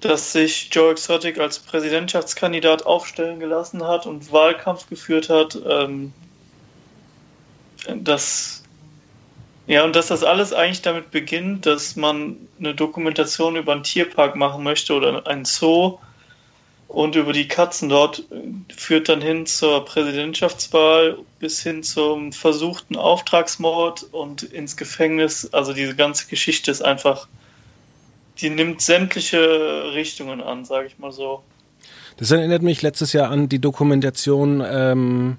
dass 0.00 0.32
sich 0.32 0.70
Joe 0.72 0.92
Exotic 0.92 1.38
als 1.38 1.58
Präsidentschaftskandidat 1.58 2.86
aufstellen 2.86 3.38
gelassen 3.38 3.86
hat 3.86 4.06
und 4.06 4.32
Wahlkampf 4.32 4.88
geführt 4.88 5.28
hat, 5.28 5.58
ähm, 5.68 6.12
das 7.96 8.62
ja, 9.70 9.84
und 9.84 9.94
dass 9.94 10.08
das 10.08 10.24
alles 10.24 10.52
eigentlich 10.52 10.82
damit 10.82 11.12
beginnt, 11.12 11.64
dass 11.64 11.94
man 11.94 12.34
eine 12.58 12.74
Dokumentation 12.74 13.54
über 13.54 13.70
einen 13.70 13.84
Tierpark 13.84 14.34
machen 14.34 14.64
möchte 14.64 14.94
oder 14.94 15.24
einen 15.28 15.44
Zoo 15.44 15.98
und 16.88 17.14
über 17.14 17.32
die 17.32 17.46
Katzen 17.46 17.88
dort 17.88 18.24
führt 18.76 19.08
dann 19.08 19.20
hin 19.20 19.46
zur 19.46 19.84
Präsidentschaftswahl 19.84 21.18
bis 21.38 21.62
hin 21.62 21.84
zum 21.84 22.32
versuchten 22.32 22.96
Auftragsmord 22.96 24.08
und 24.10 24.42
ins 24.42 24.76
Gefängnis. 24.76 25.54
Also 25.54 25.72
diese 25.72 25.94
ganze 25.94 26.26
Geschichte 26.26 26.72
ist 26.72 26.82
einfach, 26.82 27.28
die 28.40 28.50
nimmt 28.50 28.80
sämtliche 28.80 29.92
Richtungen 29.94 30.40
an, 30.40 30.64
sage 30.64 30.88
ich 30.88 30.98
mal 30.98 31.12
so. 31.12 31.44
Das 32.16 32.32
erinnert 32.32 32.62
mich 32.62 32.82
letztes 32.82 33.12
Jahr 33.12 33.30
an 33.30 33.48
die 33.48 33.60
Dokumentation 33.60 34.64
ähm, 34.66 35.38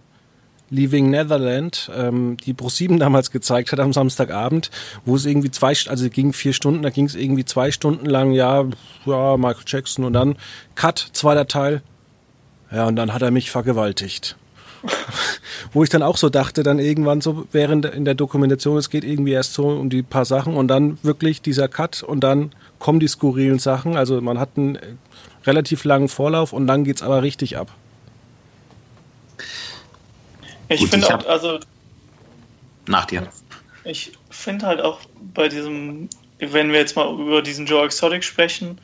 Leaving 0.71 1.09
Netherland, 1.09 1.91
ähm, 1.95 2.37
die 2.37 2.53
Pro7 2.53 2.97
damals 2.97 3.29
gezeigt 3.29 3.71
hat 3.71 3.79
am 3.79 3.93
Samstagabend, 3.93 4.71
wo 5.05 5.15
es 5.15 5.25
irgendwie 5.25 5.51
zwei, 5.51 5.73
also 5.87 6.09
ging 6.09 6.33
vier 6.33 6.53
Stunden, 6.53 6.81
da 6.81 6.89
ging 6.89 7.05
es 7.05 7.15
irgendwie 7.15 7.45
zwei 7.45 7.71
Stunden 7.71 8.05
lang, 8.05 8.31
ja, 8.31 8.65
ja, 9.05 9.37
Michael 9.37 9.65
Jackson 9.67 10.05
und 10.05 10.13
dann 10.13 10.37
Cut, 10.75 11.09
zweiter 11.13 11.47
Teil. 11.47 11.83
Ja, 12.71 12.87
und 12.87 12.95
dann 12.95 13.13
hat 13.13 13.21
er 13.21 13.31
mich 13.31 13.51
vergewaltigt. 13.51 14.37
wo 15.73 15.83
ich 15.83 15.89
dann 15.89 16.01
auch 16.01 16.17
so 16.17 16.29
dachte, 16.29 16.63
dann 16.63 16.79
irgendwann 16.79 17.21
so 17.21 17.45
während 17.51 17.85
in 17.85 18.05
der 18.05 18.15
Dokumentation, 18.15 18.77
es 18.77 18.89
geht 18.89 19.03
irgendwie 19.03 19.33
erst 19.33 19.53
so 19.53 19.67
um 19.67 19.89
die 19.89 20.01
paar 20.01 20.25
Sachen 20.25 20.55
und 20.55 20.67
dann 20.69 20.97
wirklich 21.03 21.41
dieser 21.41 21.67
Cut 21.67 22.03
und 22.03 22.23
dann 22.23 22.51
kommen 22.79 22.99
die 22.99 23.07
skurrilen 23.07 23.59
Sachen. 23.59 23.95
Also 23.95 24.21
man 24.21 24.39
hat 24.39 24.57
einen 24.57 24.79
relativ 25.45 25.83
langen 25.83 26.07
Vorlauf 26.07 26.53
und 26.53 26.67
dann 26.67 26.83
geht 26.83 26.97
es 26.97 27.03
aber 27.03 27.21
richtig 27.21 27.57
ab. 27.57 27.71
Ich 30.71 30.87
finde 30.87 31.13
auch, 31.13 31.25
also. 31.25 31.59
Nach 32.87 33.05
dir. 33.05 33.27
Ich 33.83 34.13
finde 34.29 34.65
halt 34.65 34.81
auch 34.81 34.99
bei 35.33 35.47
diesem, 35.47 36.09
wenn 36.39 36.71
wir 36.71 36.79
jetzt 36.79 36.95
mal 36.95 37.13
über 37.13 37.41
diesen 37.41 37.65
Joe 37.65 37.85
Exotic 37.85 38.23
sprechen, 38.23 38.79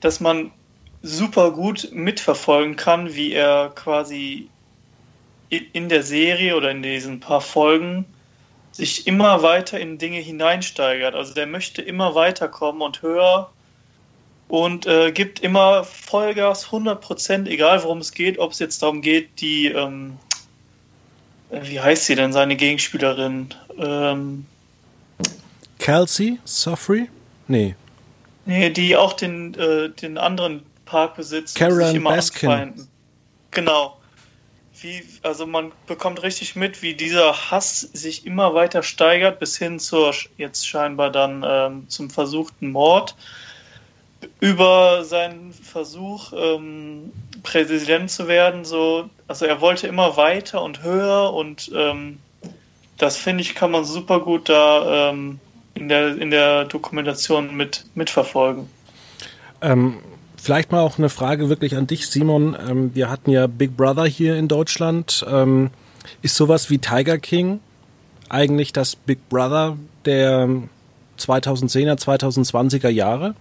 dass 0.00 0.20
man 0.20 0.50
super 1.02 1.52
gut 1.52 1.90
mitverfolgen 1.92 2.76
kann, 2.76 3.14
wie 3.14 3.32
er 3.32 3.72
quasi 3.74 4.48
in 5.48 5.88
der 5.88 6.02
Serie 6.02 6.56
oder 6.56 6.70
in 6.70 6.82
diesen 6.82 7.20
paar 7.20 7.40
Folgen 7.40 8.04
sich 8.72 9.06
immer 9.06 9.42
weiter 9.42 9.80
in 9.80 9.98
Dinge 9.98 10.18
hineinsteigert. 10.18 11.14
Also 11.14 11.34
der 11.34 11.46
möchte 11.46 11.82
immer 11.82 12.14
weiterkommen 12.14 12.82
und 12.82 13.02
höher 13.02 13.50
und 14.48 14.86
äh, 14.86 15.12
gibt 15.12 15.40
immer 15.40 15.84
Vollgas 15.84 16.68
100%, 16.68 17.46
egal 17.46 17.82
worum 17.82 17.98
es 17.98 18.12
geht, 18.12 18.38
ob 18.38 18.52
es 18.52 18.58
jetzt 18.58 18.82
darum 18.82 19.00
geht, 19.02 19.40
die, 19.40 19.66
ähm, 19.66 20.18
äh, 20.28 20.29
wie 21.50 21.80
heißt 21.80 22.06
sie 22.06 22.14
denn, 22.14 22.32
seine 22.32 22.56
Gegenspielerin? 22.56 23.48
Ähm, 23.78 24.46
Kelsey? 25.78 26.38
Sophry? 26.44 27.08
Nee. 27.48 27.74
Nee, 28.46 28.70
die 28.70 28.96
auch 28.96 29.12
den, 29.12 29.54
äh, 29.54 29.90
den 29.90 30.18
anderen 30.18 30.62
Park 30.84 31.16
besitzt. 31.16 31.56
Karen 31.56 32.02
Baskin. 32.02 32.50
Anfeinden. 32.50 32.88
Genau 33.50 34.00
wie, 34.82 35.02
also 35.22 35.46
man 35.46 35.72
bekommt 35.86 36.22
richtig 36.22 36.56
mit, 36.56 36.82
wie 36.82 36.94
dieser 36.94 37.50
Hass 37.50 37.80
sich 37.80 38.26
immer 38.26 38.54
weiter 38.54 38.82
steigert, 38.82 39.38
bis 39.38 39.56
hin 39.58 39.78
zur 39.78 40.14
jetzt 40.36 40.66
scheinbar 40.66 41.10
dann 41.10 41.44
ähm, 41.46 41.88
zum 41.88 42.10
versuchten 42.10 42.70
Mord. 42.70 43.14
Über 44.38 45.04
seinen 45.04 45.52
Versuch, 45.52 46.32
ähm, 46.36 47.12
Präsident 47.42 48.10
zu 48.10 48.28
werden, 48.28 48.64
so, 48.64 49.08
also 49.28 49.46
er 49.46 49.60
wollte 49.60 49.86
immer 49.86 50.16
weiter 50.16 50.62
und 50.62 50.82
höher 50.82 51.32
und 51.32 51.70
ähm, 51.74 52.18
das 52.98 53.16
finde 53.16 53.42
ich, 53.42 53.54
kann 53.54 53.70
man 53.70 53.84
super 53.84 54.20
gut 54.20 54.48
da 54.48 55.10
ähm, 55.10 55.40
in, 55.74 55.88
der, 55.88 56.16
in 56.16 56.30
der 56.30 56.64
Dokumentation 56.64 57.56
mit, 57.56 57.84
mitverfolgen. 57.94 58.68
Ähm, 59.62 59.98
Vielleicht 60.42 60.72
mal 60.72 60.80
auch 60.80 60.96
eine 60.96 61.10
Frage 61.10 61.50
wirklich 61.50 61.76
an 61.76 61.86
dich, 61.86 62.08
Simon. 62.08 62.56
Ähm, 62.66 62.94
wir 62.94 63.10
hatten 63.10 63.30
ja 63.30 63.46
Big 63.46 63.76
Brother 63.76 64.06
hier 64.06 64.36
in 64.36 64.48
Deutschland. 64.48 65.24
Ähm, 65.30 65.70
ist 66.22 66.34
sowas 66.34 66.70
wie 66.70 66.78
Tiger 66.78 67.18
King 67.18 67.60
eigentlich 68.30 68.72
das 68.72 68.96
Big 68.96 69.28
Brother 69.28 69.76
der 70.06 70.48
2010er, 71.18 71.98
2020er 71.98 72.88
Jahre? 72.88 73.34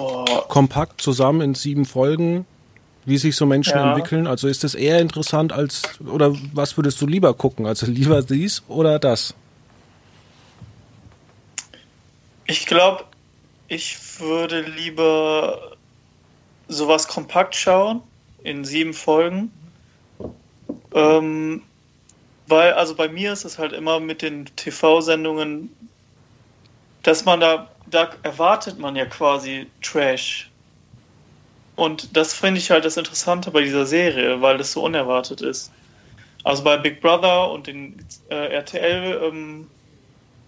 Boah. 0.00 0.48
Kompakt 0.48 1.02
zusammen 1.02 1.42
in 1.42 1.54
sieben 1.54 1.84
Folgen, 1.84 2.46
wie 3.04 3.18
sich 3.18 3.36
so 3.36 3.44
Menschen 3.44 3.76
ja. 3.76 3.90
entwickeln. 3.90 4.26
Also 4.26 4.48
ist 4.48 4.64
das 4.64 4.74
eher 4.74 4.98
interessant 5.00 5.52
als, 5.52 5.82
oder 6.00 6.34
was 6.54 6.76
würdest 6.76 7.00
du 7.00 7.06
lieber 7.06 7.34
gucken? 7.34 7.66
Also 7.66 7.86
lieber 7.86 8.22
dies 8.22 8.62
oder 8.68 8.98
das? 8.98 9.34
Ich 12.46 12.66
glaube, 12.66 13.04
ich 13.68 13.98
würde 14.18 14.62
lieber 14.62 15.76
sowas 16.68 17.06
kompakt 17.06 17.54
schauen, 17.54 18.02
in 18.42 18.64
sieben 18.64 18.94
Folgen. 18.94 19.52
Ähm, 20.94 21.62
weil, 22.46 22.72
also 22.72 22.94
bei 22.94 23.08
mir 23.08 23.32
ist 23.32 23.44
es 23.44 23.58
halt 23.58 23.72
immer 23.72 24.00
mit 24.00 24.22
den 24.22 24.46
TV-Sendungen, 24.56 25.70
dass 27.02 27.24
man 27.24 27.40
da, 27.40 27.70
da 27.90 28.10
erwartet 28.22 28.78
man 28.78 28.96
ja 28.96 29.06
quasi 29.06 29.66
Trash. 29.82 30.50
Und 31.76 32.16
das 32.16 32.34
finde 32.34 32.58
ich 32.58 32.70
halt 32.70 32.84
das 32.84 32.96
Interessante 32.96 33.50
bei 33.50 33.62
dieser 33.62 33.86
Serie, 33.86 34.40
weil 34.40 34.58
das 34.58 34.72
so 34.72 34.84
unerwartet 34.84 35.40
ist. 35.40 35.72
Also 36.44 36.62
bei 36.62 36.76
Big 36.76 37.00
Brother 37.00 37.50
und 37.50 37.66
den 37.66 38.04
äh, 38.28 38.54
RTL, 38.54 39.22
ähm, 39.22 39.68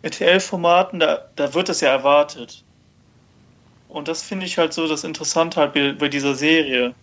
RTL-Formaten, 0.02 1.00
da, 1.00 1.26
da 1.36 1.54
wird 1.54 1.68
es 1.68 1.80
ja 1.80 1.90
erwartet. 1.90 2.62
Und 3.88 4.08
das 4.08 4.22
finde 4.22 4.46
ich 4.46 4.58
halt 4.58 4.72
so 4.72 4.88
das 4.88 5.04
Interessante 5.04 5.60
halt 5.60 5.74
bei, 5.74 5.92
bei 5.92 6.08
dieser 6.08 6.34
Serie. 6.34 6.94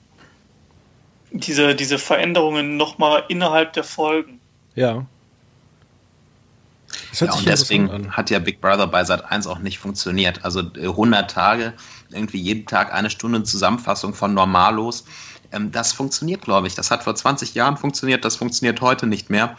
Diese, 1.32 1.76
diese 1.76 2.00
Veränderungen 2.00 2.78
nochmal 2.78 3.24
innerhalb 3.28 3.74
der 3.74 3.84
Folgen. 3.84 4.40
Ja. 4.74 5.06
Ja 7.14 7.34
und 7.34 7.48
deswegen 7.48 8.12
hat 8.12 8.30
ja 8.30 8.40
Big 8.40 8.62
Brother 8.62 8.88
bei 8.88 9.04
Sat 9.04 9.26
1 9.32 9.48
auch 9.48 9.60
nicht 9.60 9.80
funktioniert. 9.80 10.44
Also 10.44 10.60
100 10.60 11.24
äh, 11.24 11.34
Tage, 11.34 11.74
irgendwie 12.12 12.40
jeden 12.40 12.66
Tag 12.66 12.94
eine 12.94 13.10
Stunde 13.10 13.44
Zusammenfassung 13.44 14.14
von 14.14 14.34
Normalos. 14.34 15.06
Ähm, 15.52 15.72
das 15.72 15.94
funktioniert, 15.94 16.42
glaube 16.42 16.68
ich. 16.68 16.76
Das 16.76 16.92
hat 16.92 17.04
vor 17.04 17.16
20 17.16 17.54
Jahren 17.56 17.78
funktioniert, 17.78 18.26
das 18.26 18.36
funktioniert 18.36 18.82
heute 18.82 19.08
nicht 19.08 19.30
mehr. 19.30 19.56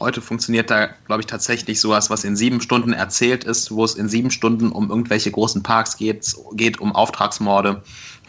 Heute 0.00 0.20
funktioniert 0.20 0.68
da, 0.70 0.88
glaube 1.06 1.20
ich, 1.20 1.26
tatsächlich 1.26 1.80
sowas, 1.80 2.10
was 2.10 2.24
in 2.24 2.34
sieben 2.34 2.60
Stunden 2.60 2.92
erzählt 2.92 3.44
ist, 3.44 3.70
wo 3.70 3.84
es 3.84 3.94
in 3.94 4.08
sieben 4.08 4.32
Stunden 4.32 4.72
um 4.72 4.90
irgendwelche 4.90 5.30
großen 5.30 5.62
Parks 5.62 5.96
geht, 5.96 6.34
geht 6.54 6.80
um 6.80 6.92
Auftragsmorde, 6.92 7.82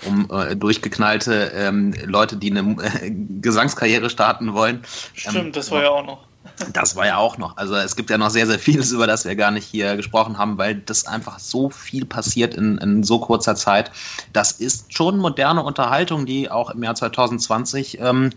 um 0.06 0.30
äh, 0.30 0.56
durchgeknallte 0.56 1.52
ähm, 1.56 1.96
Leute, 2.06 2.38
die 2.38 2.52
eine 2.52 2.76
äh, 2.80 3.12
Gesangskarriere 3.42 4.12
starten 4.12 4.54
wollen. 4.54 4.84
Stimmt, 5.16 5.36
ähm, 5.36 5.52
das 5.52 5.72
war 5.72 5.82
ja 5.82 5.90
auch 5.90 6.06
noch. 6.06 6.28
Das 6.72 6.96
war 6.96 7.06
ja 7.06 7.18
auch 7.18 7.38
noch. 7.38 7.58
Also 7.58 7.76
es 7.76 7.96
gibt 7.96 8.10
ja 8.10 8.18
noch 8.18 8.30
sehr, 8.30 8.48
sehr 8.48 8.60
vieles, 8.60 8.92
über 8.92 9.08
das 9.08 9.26
wir 9.26 9.36
gar 9.36 9.52
nicht 9.52 9.66
hier 9.66 9.96
gesprochen 9.96 10.38
haben, 10.38 10.58
weil 10.58 10.76
das 10.76 11.06
einfach 11.06 11.40
so 11.40 11.70
viel 11.70 12.06
passiert 12.06 12.54
in, 12.56 12.78
in 12.78 13.04
so 13.04 13.20
kurzer 13.20 13.56
Zeit. 13.56 13.92
Das 14.32 14.54
ist 14.54 14.94
schon 14.94 15.18
moderne 15.18 15.64
Unterhaltung, 15.64 16.26
die 16.26 16.50
auch 16.50 16.70
im 16.70 16.84
Jahr 16.84 16.96
2020 16.96 18.00
ähm, 18.00 18.30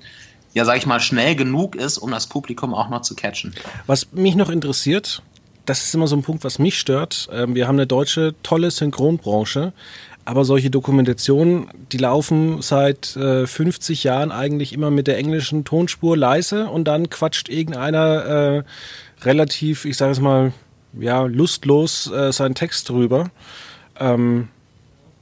ja, 0.57 0.65
sag 0.65 0.79
ich 0.79 0.87
mal, 0.87 1.01
schnell 1.01 1.37
genug 1.37 1.77
ist, 1.77 1.99
um 1.99 2.11
das 2.11 2.27
Publikum 2.27 2.73
auch 2.73 2.89
noch 2.89 3.03
zu 3.03 3.15
catchen. 3.15 3.55
Was 3.87 4.11
mich 4.13 4.37
noch 4.37 4.49
interessiert, 4.49 5.23
das 5.67 5.85
ist 5.85 5.95
immer 5.95 6.07
so 6.07 6.17
ein 6.17 6.23
Punkt, 6.23 6.45
was 6.45 6.59
mich 6.59 6.79
stört. 6.79 7.29
Ähm, 7.31 7.55
wir 7.55 7.69
haben 7.69 7.77
eine 7.77 7.87
deutsche 7.87 8.35
tolle 8.43 8.71
Synchronbranche, 8.71 9.75
aber 10.27 10.45
solche 10.45 10.71
Dokumentationen, 10.71 11.69
die 11.93 11.99
laufen 11.99 12.61
seit 12.61 13.07
50 13.07 14.05
äh, 14.05 14.09
Jahren 14.09 14.33
eigentlich 14.33 14.73
immer 14.73 14.91
mit 14.91 15.07
der 15.07 15.17
englischen 15.19 15.65
Tonspur 15.65 16.17
leise 16.17 16.67
und 16.69 16.85
dann 16.85 17.09
quatscht 17.09 17.49
irgendeiner 17.49 18.25
äh, 18.25 18.63
relativ, 19.25 19.85
ich 19.85 19.97
sage 19.97 20.13
es 20.13 20.21
mal, 20.21 20.53
ja, 20.99 21.23
lustlos 21.23 22.11
äh, 22.11 22.33
seinen 22.33 22.57
Text 22.57 22.89
drüber. 22.89 23.31
Ähm, 23.99 24.49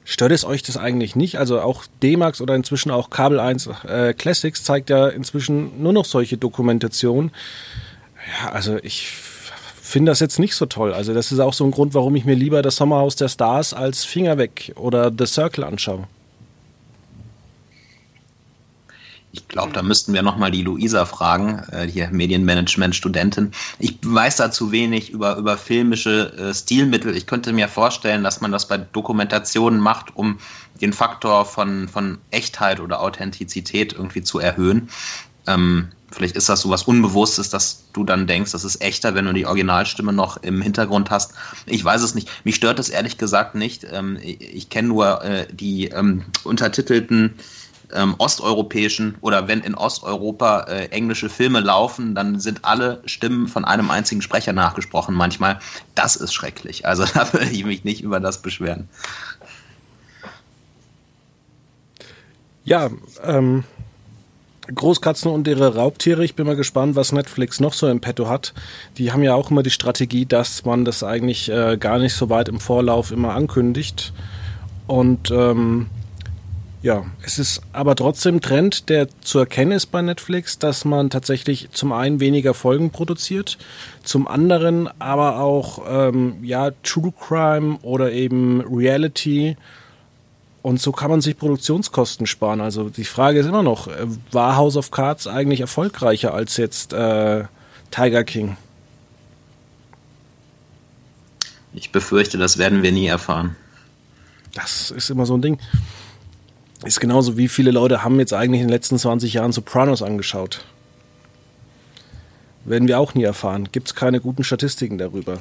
Stört 0.06 0.32
es 0.32 0.44
euch 0.44 0.62
das 0.62 0.76
eigentlich 0.76 1.16
nicht? 1.16 1.38
Also 1.38 1.62
auch 1.62 1.84
D-Max 2.02 2.42
oder 2.42 2.54
inzwischen 2.54 2.90
auch 2.90 3.08
Kabel 3.08 3.40
1 3.40 3.70
äh, 3.88 4.12
Classics 4.12 4.62
zeigt 4.62 4.90
ja 4.90 5.08
inzwischen 5.08 5.82
nur 5.82 5.94
noch 5.94 6.04
solche 6.04 6.36
Dokumentationen. 6.36 7.30
Ja, 8.42 8.52
also 8.52 8.76
ich 8.82 9.12
finde 9.84 10.10
das 10.10 10.20
jetzt 10.20 10.38
nicht 10.38 10.54
so 10.54 10.66
toll. 10.66 10.94
Also 10.94 11.12
das 11.12 11.30
ist 11.30 11.40
auch 11.40 11.52
so 11.52 11.64
ein 11.64 11.70
Grund, 11.70 11.92
warum 11.92 12.16
ich 12.16 12.24
mir 12.24 12.34
lieber 12.34 12.62
das 12.62 12.76
Sommerhaus 12.76 13.16
der 13.16 13.28
Stars 13.28 13.74
als 13.74 14.04
Finger 14.04 14.38
weg 14.38 14.72
oder 14.76 15.12
The 15.16 15.26
Circle 15.26 15.62
anschaue. 15.62 16.08
Ich 19.32 19.46
glaube, 19.48 19.72
da 19.72 19.82
müssten 19.82 20.14
wir 20.14 20.22
nochmal 20.22 20.52
die 20.52 20.62
Luisa 20.62 21.04
fragen, 21.04 21.60
äh, 21.72 21.86
hier 21.86 22.08
Medienmanagement-Studentin. 22.08 23.50
Ich 23.78 23.98
weiß 24.02 24.36
da 24.36 24.50
zu 24.50 24.70
wenig 24.70 25.10
über, 25.10 25.36
über 25.36 25.58
filmische 25.58 26.32
äh, 26.38 26.54
Stilmittel. 26.54 27.16
Ich 27.16 27.26
könnte 27.26 27.52
mir 27.52 27.68
vorstellen, 27.68 28.22
dass 28.24 28.40
man 28.40 28.52
das 28.52 28.68
bei 28.68 28.78
Dokumentationen 28.78 29.80
macht, 29.80 30.16
um 30.16 30.38
den 30.80 30.92
Faktor 30.92 31.44
von, 31.44 31.88
von 31.88 32.18
Echtheit 32.30 32.80
oder 32.80 33.00
Authentizität 33.00 33.92
irgendwie 33.92 34.22
zu 34.22 34.38
erhöhen. 34.38 34.88
Ähm, 35.46 35.88
vielleicht 36.14 36.36
ist 36.36 36.48
das 36.48 36.60
so 36.60 36.70
was 36.70 36.84
Unbewusstes, 36.84 37.50
dass 37.50 37.84
du 37.92 38.04
dann 38.04 38.26
denkst, 38.26 38.52
das 38.52 38.64
ist 38.64 38.80
echter, 38.80 39.14
wenn 39.14 39.26
du 39.26 39.32
die 39.32 39.46
Originalstimme 39.46 40.12
noch 40.12 40.36
im 40.38 40.62
Hintergrund 40.62 41.10
hast. 41.10 41.32
Ich 41.66 41.84
weiß 41.84 42.02
es 42.02 42.14
nicht. 42.14 42.28
Mich 42.44 42.56
stört 42.56 42.78
es 42.78 42.88
ehrlich 42.88 43.18
gesagt 43.18 43.54
nicht. 43.54 43.86
Ähm, 43.90 44.18
ich, 44.22 44.40
ich 44.40 44.70
kenne 44.70 44.88
nur 44.88 45.22
äh, 45.22 45.46
die 45.52 45.88
ähm, 45.88 46.24
untertitelten 46.44 47.34
ähm, 47.92 48.14
osteuropäischen 48.18 49.16
oder 49.20 49.48
wenn 49.48 49.60
in 49.60 49.74
Osteuropa 49.74 50.62
äh, 50.62 50.86
englische 50.86 51.28
Filme 51.28 51.60
laufen, 51.60 52.14
dann 52.14 52.40
sind 52.40 52.64
alle 52.64 53.02
Stimmen 53.06 53.48
von 53.48 53.64
einem 53.64 53.90
einzigen 53.90 54.22
Sprecher 54.22 54.52
nachgesprochen 54.52 55.14
manchmal. 55.14 55.58
Das 55.94 56.16
ist 56.16 56.34
schrecklich. 56.34 56.86
Also 56.86 57.04
da 57.14 57.32
würde 57.32 57.50
ich 57.50 57.64
mich 57.64 57.84
nicht 57.84 58.02
über 58.02 58.20
das 58.20 58.42
beschweren. 58.42 58.88
Ja, 62.64 62.90
ähm, 63.22 63.64
Großkatzen 64.72 65.30
und 65.30 65.46
ihre 65.48 65.74
Raubtiere. 65.74 66.24
Ich 66.24 66.34
bin 66.34 66.46
mal 66.46 66.56
gespannt, 66.56 66.96
was 66.96 67.12
Netflix 67.12 67.60
noch 67.60 67.72
so 67.72 67.88
im 67.88 68.00
Petto 68.00 68.28
hat. 68.28 68.54
Die 68.98 69.12
haben 69.12 69.22
ja 69.22 69.34
auch 69.34 69.50
immer 69.50 69.62
die 69.62 69.70
Strategie, 69.70 70.26
dass 70.26 70.64
man 70.64 70.84
das 70.84 71.02
eigentlich 71.02 71.50
äh, 71.50 71.76
gar 71.76 71.98
nicht 71.98 72.14
so 72.14 72.30
weit 72.30 72.48
im 72.48 72.60
Vorlauf 72.60 73.10
immer 73.10 73.34
ankündigt. 73.34 74.12
Und 74.86 75.30
ähm, 75.30 75.86
ja, 76.84 77.06
es 77.22 77.38
ist 77.38 77.62
aber 77.72 77.96
trotzdem 77.96 78.42
Trend, 78.42 78.90
der 78.90 79.08
zu 79.22 79.38
erkennen 79.38 79.72
ist 79.72 79.86
bei 79.86 80.02
Netflix, 80.02 80.58
dass 80.58 80.84
man 80.84 81.08
tatsächlich 81.08 81.70
zum 81.72 81.92
einen 81.92 82.20
weniger 82.20 82.52
Folgen 82.52 82.90
produziert, 82.90 83.56
zum 84.02 84.28
anderen 84.28 84.88
aber 85.00 85.40
auch 85.40 85.82
ähm, 85.88 86.36
ja 86.42 86.72
True 86.82 87.14
Crime 87.18 87.78
oder 87.80 88.12
eben 88.12 88.60
Reality 88.60 89.56
und 90.64 90.80
so 90.80 90.92
kann 90.92 91.10
man 91.10 91.20
sich 91.20 91.36
Produktionskosten 91.36 92.26
sparen. 92.26 92.62
Also 92.62 92.88
die 92.88 93.04
Frage 93.04 93.38
ist 93.38 93.44
immer 93.44 93.62
noch, 93.62 93.86
äh, 93.86 94.06
war 94.32 94.56
House 94.56 94.78
of 94.78 94.90
Cards 94.90 95.26
eigentlich 95.26 95.60
erfolgreicher 95.60 96.32
als 96.32 96.56
jetzt 96.56 96.94
äh, 96.94 97.44
Tiger 97.90 98.24
King? 98.24 98.56
Ich 101.74 101.92
befürchte, 101.92 102.38
das 102.38 102.56
werden 102.56 102.82
wir 102.82 102.92
nie 102.92 103.06
erfahren. 103.06 103.56
Das 104.54 104.90
ist 104.90 105.10
immer 105.10 105.26
so 105.26 105.36
ein 105.36 105.42
Ding. 105.42 105.58
Ist 106.82 106.98
genauso 106.98 107.36
wie 107.36 107.48
viele 107.48 107.70
Leute 107.70 108.02
haben 108.02 108.18
jetzt 108.18 108.32
eigentlich 108.32 108.62
in 108.62 108.68
den 108.68 108.72
letzten 108.72 108.98
20 108.98 109.34
Jahren 109.34 109.52
Sopranos 109.52 110.00
angeschaut. 110.00 110.64
Werden 112.64 112.88
wir 112.88 112.98
auch 112.98 113.12
nie 113.12 113.24
erfahren. 113.24 113.68
Gibt 113.70 113.88
es 113.88 113.94
keine 113.94 114.18
guten 114.18 114.44
Statistiken 114.44 114.96
darüber. 114.96 115.40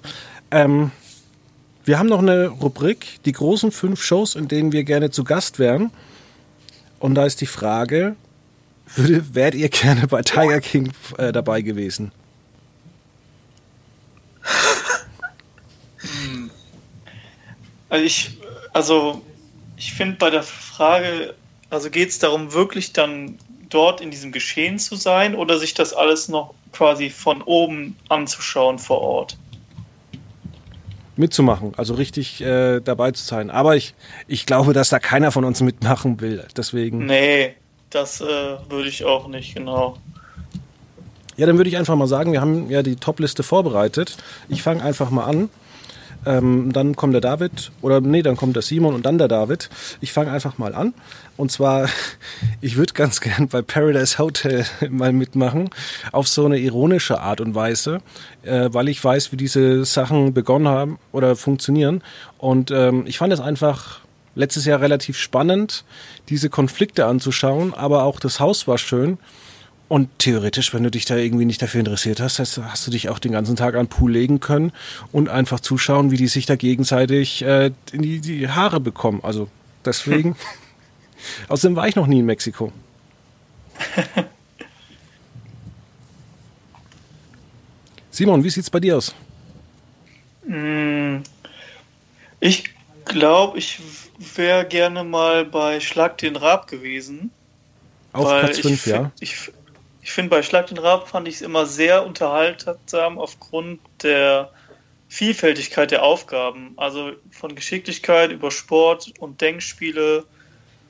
Ähm, 0.51 0.91
wir 1.86 2.00
haben 2.00 2.08
noch 2.08 2.19
eine 2.19 2.48
Rubrik, 2.48 3.19
die 3.26 3.32
großen 3.34 3.72
fünf 3.72 4.02
Shows, 4.02 4.36
in 4.36 4.48
denen 4.48 4.72
wir 4.72 4.84
gerne 4.84 5.12
zu 5.12 5.24
Gast 5.24 5.60
wären. 5.60 5.91
Und 7.00 7.15
da 7.15 7.26
ist 7.26 7.41
die 7.41 7.46
Frage, 7.46 8.15
würde, 8.96 9.36
wärt 9.36 9.56
ihr 9.56 9.69
gerne 9.69 10.08
bei 10.08 10.22
Tiger 10.22 10.62
King 10.62 10.91
äh, 11.17 11.32
dabei 11.32 11.62
gewesen? 11.62 12.12
Also 17.89 18.06
ich, 18.06 18.38
also 18.72 19.22
ich 19.78 19.93
finde 19.93 20.15
bei 20.17 20.30
der 20.30 20.43
Frage, 20.43 21.36
also 21.69 21.89
geht 21.89 22.10
es 22.10 22.19
darum, 22.19 22.54
wirklich 22.54 22.93
dann 22.93 23.38
dort 23.69 24.02
in 24.02 24.12
diesem 24.12 24.32
Geschehen 24.32 24.80
zu 24.80 24.96
sein 24.96 25.36
oder 25.36 25.60
sich 25.60 25.74
das 25.74 25.93
alles 25.93 26.30
noch 26.30 26.54
quasi 26.72 27.10
von 27.10 27.41
oben 27.41 27.98
anzuschauen 28.10 28.80
vor 28.80 29.02
Ort? 29.02 29.38
Mitzumachen, 31.15 31.73
also 31.78 31.93
richtig 31.93 32.41
äh, 32.41 32.80
dabei 32.80 33.12
zu 33.12 33.23
sein. 33.23 33.49
Aber 33.49 33.76
ich, 33.76 33.93
ich 34.28 34.45
glaube, 34.45 34.73
dass 34.73 34.89
da 34.89 34.99
keiner 34.99 35.32
von 35.32 35.45
uns 35.45 35.62
mitmachen 35.62 36.21
will. 36.21 36.45
Deswegen. 36.58 37.06
Nee, 37.06 37.56
das 37.89 38.21
äh, 38.21 38.26
würde 38.69 38.89
ich 38.89 39.06
auch 39.06 39.28
nicht, 39.28 39.56
genau. 39.56 39.97
Ja, 41.36 41.47
dann 41.47 41.58
würde 41.58 41.69
ich 41.69 41.78
einfach 41.78 41.95
mal 41.95 42.08
sagen, 42.08 42.32
wir 42.32 42.41
haben 42.41 42.69
ja 42.69 42.84
die 42.84 42.95
Top-Liste 42.95 43.43
vorbereitet. 43.43 44.17
Ich 44.49 44.62
fange 44.62 44.84
einfach 44.84 45.10
mal 45.10 45.26
an. 45.26 45.49
Ähm, 46.25 46.71
dann 46.73 46.95
kommt 46.95 47.13
der 47.13 47.21
David, 47.21 47.71
oder 47.81 48.01
nee, 48.01 48.21
dann 48.21 48.38
kommt 48.38 48.55
der 48.55 48.63
Simon 48.63 48.93
und 48.93 49.05
dann 49.05 49.17
der 49.17 49.27
David. 49.27 49.69
Ich 50.01 50.13
fange 50.13 50.31
einfach 50.31 50.57
mal 50.57 50.73
an. 50.73 50.93
Und 51.36 51.51
zwar, 51.51 51.89
ich 52.62 52.77
würde 52.77 52.93
ganz 52.93 53.21
gern 53.21 53.47
bei 53.47 53.62
Paradise 53.62 54.17
Hotel 54.17 54.65
mal 54.89 55.13
mitmachen, 55.13 55.69
auf 56.12 56.27
so 56.27 56.45
eine 56.45 56.57
ironische 56.57 57.19
Art 57.19 57.41
und 57.41 57.55
Weise, 57.55 58.01
äh, 58.43 58.69
weil 58.71 58.89
ich 58.89 59.03
weiß, 59.03 59.31
wie 59.31 59.38
diese 59.38 59.86
Sachen 59.86 60.33
begonnen 60.33 60.67
haben 60.67 60.99
oder 61.12 61.36
funktionieren. 61.36 62.01
Und 62.38 62.71
ähm, 62.71 63.03
ich 63.07 63.17
fand 63.17 63.33
es 63.33 63.39
einfach 63.39 64.01
letztes 64.36 64.65
Jahr 64.65 64.81
relativ 64.81 65.17
spannend, 65.17 65.83
diese 66.29 66.49
Konflikte 66.49 67.05
anzuschauen, 67.05 67.73
aber 67.73 68.03
auch 68.03 68.19
das 68.19 68.39
Haus 68.39 68.67
war 68.67 68.77
schön. 68.77 69.17
Und 69.93 70.10
theoretisch, 70.17 70.73
wenn 70.73 70.82
du 70.82 70.89
dich 70.89 71.06
da 71.06 71.17
irgendwie 71.17 71.45
nicht 71.45 71.62
dafür 71.62 71.77
interessiert 71.77 72.19
hast, 72.19 72.39
hast, 72.39 72.88
du 72.88 72.89
dich 72.89 73.10
auch 73.10 73.19
den 73.19 73.32
ganzen 73.32 73.56
Tag 73.56 73.75
an 73.75 73.86
den 73.86 73.89
Pool 73.89 74.12
legen 74.12 74.39
können 74.39 74.71
und 75.12 75.29
einfach 75.29 75.60
zuschauen, 75.60 76.10
wie 76.10 76.17
die 76.17 76.25
sich 76.25 76.47
da 76.47 76.56
gegenseitig 76.56 77.43
äh, 77.43 77.69
in 77.91 78.01
die, 78.01 78.19
die 78.19 78.49
Haare 78.49 78.79
bekommen. 78.79 79.19
Also 79.21 79.49
deswegen. 79.86 80.36
Außerdem 81.47 81.75
war 81.75 81.88
ich 81.88 81.95
noch 81.95 82.08
nie 82.08 82.21
in 82.21 82.25
Mexiko. 82.25 82.73
Simon, 88.10 88.43
wie 88.43 88.49
sieht's 88.49 88.71
bei 88.71 88.79
dir 88.79 88.97
aus? 88.97 89.13
Mm, 90.47 91.17
ich 92.39 92.63
glaube, 93.06 93.60
ich 93.60 93.79
wäre 94.38 94.65
gerne 94.65 95.03
mal 95.03 95.45
bei 95.45 95.79
Schlag 95.79 96.17
den 96.17 96.36
Rab 96.36 96.65
gewesen. 96.65 97.29
Auf 98.12 98.27
Platz 98.27 98.58
5, 98.58 98.88
ja. 98.88 99.12
Ich, 99.19 99.51
ich 100.03 100.11
finde, 100.11 100.29
bei 100.29 100.43
Schlag 100.43 100.67
den 100.67 100.77
Rab 100.77 101.07
fand 101.07 101.29
ich 101.29 101.35
es 101.35 101.41
immer 101.41 101.65
sehr 101.65 102.05
unterhaltsam 102.05 103.17
aufgrund 103.17 103.79
der 104.03 104.51
Vielfältigkeit 105.07 105.91
der 105.91 106.03
Aufgaben. 106.03 106.73
Also 106.75 107.13
von 107.31 107.55
Geschicklichkeit 107.55 108.31
über 108.31 108.51
Sport 108.51 109.13
und 109.19 109.39
Denkspiele 109.39 110.25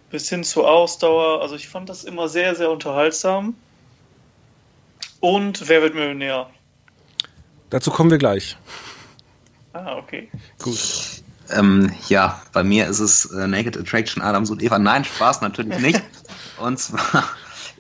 bis 0.10 0.30
hin 0.30 0.44
zur 0.44 0.68
Ausdauer. 0.68 1.44
Also 1.44 1.56
ich 1.56 1.68
fand 1.68 1.90
das 1.90 2.04
immer 2.04 2.28
sehr, 2.28 2.56
sehr 2.56 2.72
unterhaltsam. 2.72 3.56
Und 5.20 5.70
wer 5.70 5.84
wird 5.84 5.94
Millionär? 5.94 6.50
Dazu 7.70 7.92
kommen 7.92 8.10
wir 8.10 8.18
gleich. 8.18 8.58
Ah, 9.74 9.96
okay. 9.96 10.30
Gut. 10.60 10.80
Ähm, 11.52 11.94
ja, 12.10 12.42
bei 12.52 12.64
mir 12.64 12.88
ist 12.88 13.00
es 13.00 13.26
äh, 13.26 13.48
Naked 13.48 13.78
Attraction 13.78 14.24
Adams 14.24 14.50
und 14.50 14.64
Eva. 14.64 14.80
Nein, 14.80 15.06
Spaß 15.06 15.42
natürlich 15.42 15.78
nicht. 15.80 16.02
und 16.58 16.80
zwar 16.80 17.26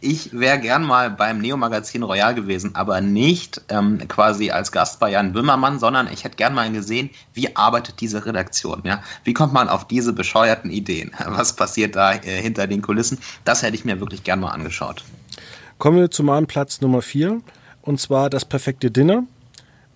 ich 0.04 0.38
wäre 0.38 0.60
gern 0.60 0.84
mal 0.84 1.10
beim 1.10 1.40
Neo-Magazin 1.40 2.04
Royal 2.04 2.36
gewesen, 2.36 2.76
aber 2.76 3.00
nicht 3.02 3.62
ähm, 3.70 4.06
quasi 4.08 4.52
als 4.52 4.72
Gast 4.72 5.00
bei 5.00 5.12
Jan 5.12 5.34
Böhmermann, 5.34 5.80
sondern 5.80 6.12
ich 6.12 6.24
hätte 6.24 6.36
gern 6.36 6.54
mal 6.54 6.70
gesehen, 6.72 7.10
wie 7.34 7.56
arbeitet 7.56 8.02
diese 8.02 8.26
Redaktion, 8.26 8.82
ja? 8.84 9.02
Wie 9.24 9.34
kommt 9.34 9.54
man 9.54 9.70
auf 9.70 9.88
diese 9.88 10.14
bescheuerten 10.14 10.70
Ideen? 10.70 11.12
Was 11.26 11.56
passiert 11.56 11.96
da 11.96 12.14
äh, 12.14 12.42
hinter 12.42 12.68
den 12.68 12.82
Kulissen? 12.82 13.18
Das 13.46 13.64
hätte 13.64 13.76
ich 13.76 13.86
mir 13.86 14.00
wirklich 14.00 14.24
gern 14.24 14.42
mal 14.42 14.52
angeschaut. 14.52 15.04
Kommen 15.78 15.98
wir 15.98 16.12
zu 16.12 16.24
meinem 16.24 16.48
Platz 16.48 16.82
Nummer 16.82 17.02
4 17.02 17.42
und 17.82 18.00
zwar 18.00 18.30
das 18.30 18.46
perfekte 18.46 18.92
Dinner. 18.92 19.24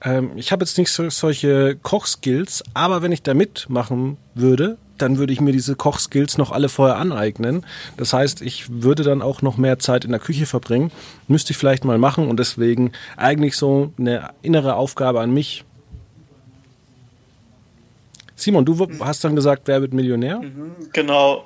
Ähm, 0.02 0.32
ich 0.36 0.52
habe 0.52 0.64
jetzt 0.64 0.78
nicht 0.78 0.92
so, 0.92 1.10
solche 1.10 1.76
Kochskills, 1.76 2.64
aber 2.74 3.02
wenn 3.02 3.12
ich 3.12 3.24
da 3.24 3.34
mitmachen 3.34 4.18
würde, 4.36 4.78
dann 5.02 5.18
würde 5.18 5.34
ich 5.34 5.42
mir 5.42 5.52
diese 5.52 5.76
Kochskills 5.76 6.38
noch 6.38 6.52
alle 6.52 6.70
vorher 6.70 6.98
aneignen. 6.98 7.66
Das 7.98 8.14
heißt, 8.14 8.42
ich 8.42 8.82
würde 8.82 9.04
dann 9.04 9.22
auch 9.22 9.42
noch 9.42 9.58
mehr 9.58 9.80
Zeit 9.80 10.06
in 10.06 10.12
der 10.12 10.20
Küche 10.20 10.46
verbringen. 10.46 10.92
Müsste 11.28 11.52
ich 11.52 11.58
vielleicht 11.58 11.86
mal 11.86 11.98
machen 11.98 12.28
und 12.28 12.38
deswegen 12.38 12.92
eigentlich 13.16 13.56
so 13.56 13.94
eine 13.98 14.32
innere 14.42 14.76
Aufgabe 14.76 15.22
an 15.22 15.32
mich. 15.32 15.64
Simon, 18.36 18.66
du 18.66 18.88
hast 19.00 19.24
dann 19.24 19.36
gesagt, 19.36 19.64
wer 19.66 19.82
wird 19.82 19.94
Millionär? 19.94 20.40
Mhm, 20.40 20.90
genau. 20.94 21.46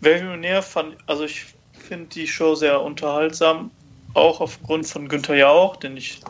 Wer 0.00 0.14
wird 0.14 0.24
Millionär 0.24 0.62
fand, 0.62 0.96
also 1.06 1.24
ich 1.24 1.46
finde 1.72 2.06
die 2.06 2.26
Show 2.26 2.54
sehr 2.54 2.80
unterhaltsam, 2.80 3.70
auch 4.14 4.40
aufgrund 4.40 4.86
von 4.86 5.08
Günther 5.08 5.36
Jauch, 5.36 5.76
den 5.76 5.96
ich 5.96 6.20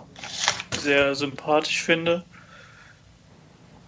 sehr 0.80 1.14
sympathisch 1.14 1.82
finde. 1.82 2.24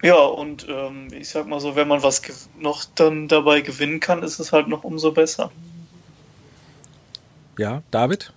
Ja, 0.01 0.17
und 0.17 0.67
ähm, 0.67 1.07
ich 1.11 1.29
sag 1.29 1.47
mal 1.47 1.59
so, 1.59 1.75
wenn 1.75 1.87
man 1.87 2.01
was 2.01 2.21
noch 2.59 2.85
dann 2.95 3.27
dabei 3.27 3.61
gewinnen 3.61 3.99
kann, 3.99 4.23
ist 4.23 4.39
es 4.39 4.51
halt 4.51 4.67
noch 4.67 4.83
umso 4.83 5.11
besser. 5.11 5.51
Ja, 7.57 7.83
David? 7.91 8.33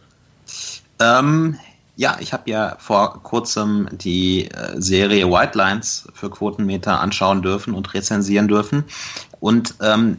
Ähm, 1.00 1.58
ja, 1.96 2.16
ich 2.20 2.32
habe 2.32 2.50
ja 2.50 2.76
vor 2.78 3.22
kurzem 3.22 3.88
die 3.92 4.50
äh, 4.50 4.74
Serie 4.76 5.30
White 5.30 5.56
Lines 5.56 6.08
für 6.12 6.28
Quotenmeter 6.28 7.00
anschauen 7.00 7.40
dürfen 7.40 7.72
und 7.72 7.94
rezensieren 7.94 8.48
dürfen. 8.48 8.84
Und 9.40 9.74
ähm, 9.80 10.18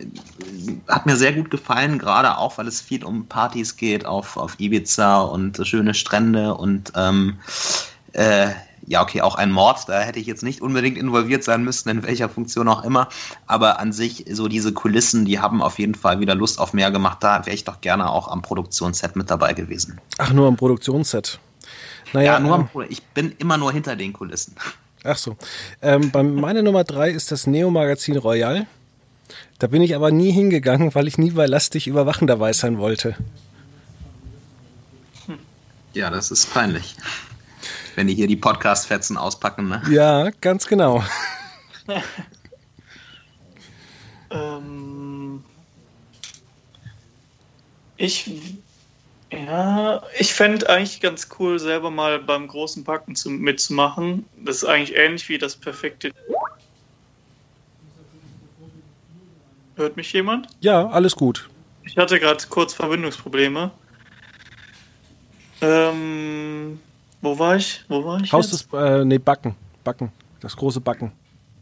hat 0.87 1.05
mir 1.05 1.17
sehr 1.17 1.33
gut 1.33 1.51
gefallen, 1.51 1.99
gerade 1.99 2.37
auch, 2.37 2.57
weil 2.57 2.67
es 2.67 2.79
viel 2.79 3.03
um 3.03 3.27
Partys 3.27 3.75
geht 3.75 4.05
auf, 4.05 4.37
auf 4.37 4.59
Ibiza 4.59 5.21
und 5.21 5.59
schöne 5.67 5.93
Strände 5.93 6.55
und 6.55 6.93
ähm, 6.95 7.39
äh, 8.13 8.51
ja, 8.87 9.01
okay, 9.01 9.21
auch 9.21 9.35
ein 9.35 9.51
Mord, 9.51 9.87
da 9.87 10.01
hätte 10.01 10.19
ich 10.19 10.27
jetzt 10.27 10.43
nicht 10.43 10.61
unbedingt 10.61 10.97
involviert 10.97 11.43
sein 11.43 11.63
müssen, 11.63 11.89
in 11.89 12.03
welcher 12.03 12.29
Funktion 12.29 12.67
auch 12.67 12.83
immer. 12.83 13.09
Aber 13.47 13.79
an 13.79 13.91
sich, 13.91 14.25
so 14.31 14.47
diese 14.47 14.73
Kulissen, 14.73 15.25
die 15.25 15.39
haben 15.39 15.61
auf 15.61 15.79
jeden 15.79 15.95
Fall 15.95 16.19
wieder 16.19 16.35
Lust 16.35 16.59
auf 16.59 16.73
mehr 16.73 16.91
gemacht. 16.91 17.19
Da 17.21 17.45
wäre 17.45 17.55
ich 17.55 17.63
doch 17.63 17.81
gerne 17.81 18.09
auch 18.09 18.27
am 18.27 18.41
Produktionsset 18.41 19.15
mit 19.15 19.29
dabei 19.31 19.53
gewesen. 19.53 19.99
Ach, 20.19 20.31
nur 20.31 20.47
am 20.47 20.55
Produktionsset. 20.55 21.39
Naja, 22.13 22.33
ja, 22.33 22.39
nur 22.39 22.53
am, 22.53 22.69
ich 22.89 23.01
bin 23.03 23.33
immer 23.39 23.57
nur 23.57 23.71
hinter 23.71 23.95
den 23.95 24.13
Kulissen. 24.13 24.55
Ach 25.03 25.17
so. 25.17 25.35
Ähm, 25.81 26.11
bei 26.11 26.21
meine 26.21 26.61
Nummer 26.61 26.83
drei 26.83 27.09
ist 27.09 27.31
das 27.31 27.47
Neo-Magazin 27.47 28.17
Royal. 28.17 28.67
Da 29.57 29.67
bin 29.67 29.81
ich 29.81 29.95
aber 29.95 30.11
nie 30.11 30.31
hingegangen, 30.31 30.93
weil 30.93 31.07
ich 31.07 31.17
nie 31.17 31.31
bei 31.31 31.47
Lastig 31.47 31.87
überwachen 31.87 32.27
dabei 32.27 32.53
sein 32.53 32.77
wollte. 32.77 33.15
Ja, 35.93 36.09
das 36.09 36.29
ist 36.29 36.53
peinlich 36.53 36.95
wenn 37.95 38.07
die 38.07 38.13
hier 38.13 38.27
die 38.27 38.35
Podcast-Fetzen 38.35 39.17
auspacken. 39.17 39.69
Ne? 39.69 39.81
Ja, 39.89 40.29
ganz 40.41 40.67
genau. 40.67 41.03
ähm, 44.31 45.43
ich 47.97 48.29
Ja, 49.31 50.03
ich 50.17 50.33
fände 50.33 50.69
eigentlich 50.69 51.01
ganz 51.01 51.29
cool, 51.39 51.59
selber 51.59 51.89
mal 51.89 52.19
beim 52.19 52.47
großen 52.47 52.83
Backen 52.83 53.15
zu, 53.15 53.29
mitzumachen. 53.29 54.25
Das 54.43 54.57
ist 54.57 54.65
eigentlich 54.65 54.95
ähnlich 54.95 55.27
wie 55.29 55.37
das 55.37 55.55
perfekte. 55.55 56.11
Hört 59.75 59.97
mich 59.97 60.13
jemand? 60.13 60.47
Ja, 60.61 60.87
alles 60.87 61.15
gut. 61.15 61.49
Ich 61.83 61.97
hatte 61.97 62.19
gerade 62.19 62.43
kurz 62.49 62.73
Verbindungsprobleme. 62.73 63.71
Ähm, 65.61 66.79
wo 67.25 67.37
war 67.39 67.55
ich? 67.57 67.83
Wo 67.89 68.05
war 68.05 68.21
ich? 68.21 68.31
Haus 68.31 68.51
des, 68.51 68.67
äh, 68.73 69.03
nee, 69.03 69.17
Backen. 69.17 69.55
Backen. 69.83 70.11
Das 70.39 70.55
große 70.55 70.79
Backen. 70.79 71.11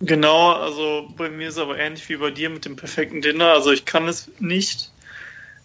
Genau, 0.02 0.52
also 0.52 1.08
bei 1.16 1.30
mir 1.30 1.48
ist 1.48 1.56
es 1.56 1.62
aber 1.62 1.80
ähnlich 1.80 2.08
wie 2.10 2.18
bei 2.18 2.30
dir 2.30 2.50
mit 2.50 2.66
dem 2.66 2.76
perfekten 2.76 3.22
Dinner. 3.22 3.54
Also 3.54 3.72
ich 3.72 3.86
kann 3.86 4.08
es 4.08 4.30
nicht. 4.40 4.92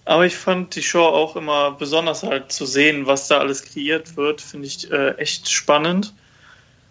Aber 0.05 0.25
ich 0.25 0.37
fand 0.37 0.75
die 0.75 0.83
Show 0.83 1.05
auch 1.05 1.37
immer 1.37 1.73
besonders 1.73 2.23
halt 2.23 2.51
zu 2.51 2.65
sehen, 2.65 3.07
was 3.07 3.29
da 3.29 3.39
alles 3.39 3.63
kreiert 3.63 4.17
wird, 4.17 4.41
finde 4.41 4.67
ich 4.67 4.91
äh, 4.91 5.11
echt 5.17 5.51
spannend. 5.51 6.15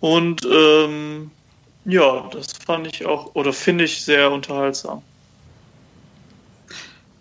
Und 0.01 0.45
ähm, 0.45 1.31
ja, 1.85 2.29
das 2.31 2.47
fand 2.53 2.85
ich 2.85 3.05
auch 3.05 3.33
oder 3.33 3.53
finde 3.53 3.85
ich 3.85 4.03
sehr 4.03 4.31
unterhaltsam. 4.31 5.01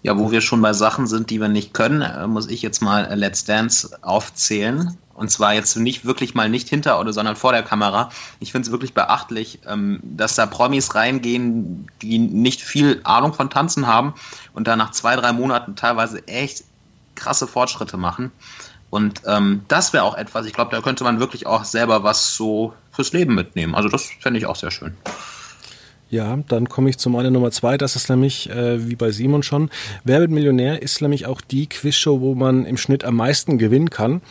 Ja, 0.02 0.18
wo 0.18 0.30
wir 0.30 0.40
schon 0.40 0.60
bei 0.60 0.72
Sachen 0.72 1.06
sind, 1.06 1.30
die 1.30 1.40
wir 1.40 1.48
nicht 1.48 1.72
können, 1.72 2.02
äh, 2.02 2.26
muss 2.26 2.48
ich 2.48 2.62
jetzt 2.62 2.82
mal 2.82 3.08
Let's 3.14 3.44
Dance 3.44 3.96
aufzählen. 4.02 4.98
Und 5.16 5.30
zwar 5.30 5.54
jetzt 5.54 5.76
nicht 5.76 6.04
wirklich 6.04 6.34
mal 6.34 6.48
nicht 6.48 6.68
hinter 6.68 7.00
oder 7.00 7.12
sondern 7.12 7.36
vor 7.36 7.52
der 7.52 7.62
Kamera. 7.62 8.10
Ich 8.38 8.52
finde 8.52 8.66
es 8.66 8.72
wirklich 8.72 8.92
beachtlich, 8.92 9.60
ähm, 9.66 10.00
dass 10.02 10.34
da 10.34 10.46
Promis 10.46 10.94
reingehen, 10.94 11.88
die 12.02 12.18
nicht 12.18 12.60
viel 12.62 13.00
Ahnung 13.04 13.32
von 13.32 13.48
Tanzen 13.50 13.86
haben 13.86 14.14
und 14.52 14.68
da 14.68 14.76
nach 14.76 14.90
zwei, 14.90 15.16
drei 15.16 15.32
Monaten 15.32 15.74
teilweise 15.74 16.26
echt 16.28 16.64
krasse 17.14 17.46
Fortschritte 17.46 17.96
machen. 17.96 18.30
Und 18.90 19.22
ähm, 19.26 19.62
das 19.68 19.92
wäre 19.92 20.04
auch 20.04 20.16
etwas, 20.16 20.46
ich 20.46 20.52
glaube, 20.52 20.70
da 20.70 20.80
könnte 20.80 21.02
man 21.02 21.18
wirklich 21.18 21.46
auch 21.46 21.64
selber 21.64 22.04
was 22.04 22.36
so 22.36 22.74
fürs 22.92 23.12
Leben 23.12 23.34
mitnehmen. 23.34 23.74
Also 23.74 23.88
das 23.88 24.10
fände 24.20 24.38
ich 24.38 24.46
auch 24.46 24.56
sehr 24.56 24.70
schön. 24.70 24.94
Ja, 26.08 26.38
dann 26.48 26.68
komme 26.68 26.88
ich 26.88 26.98
zu 26.98 27.10
meiner 27.10 27.32
Nummer 27.32 27.50
zwei. 27.50 27.76
Das 27.76 27.96
ist 27.96 28.08
nämlich, 28.08 28.48
äh, 28.48 28.88
wie 28.88 28.94
bei 28.94 29.10
Simon 29.10 29.42
schon, 29.42 29.70
Wer 30.04 30.20
wird 30.20 30.30
Millionär 30.30 30.80
ist 30.80 31.02
nämlich 31.02 31.26
auch 31.26 31.40
die 31.40 31.68
Quizshow, 31.68 32.20
wo 32.20 32.34
man 32.36 32.64
im 32.64 32.76
Schnitt 32.76 33.04
am 33.04 33.16
meisten 33.16 33.58
gewinnen 33.58 33.90
kann. 33.90 34.22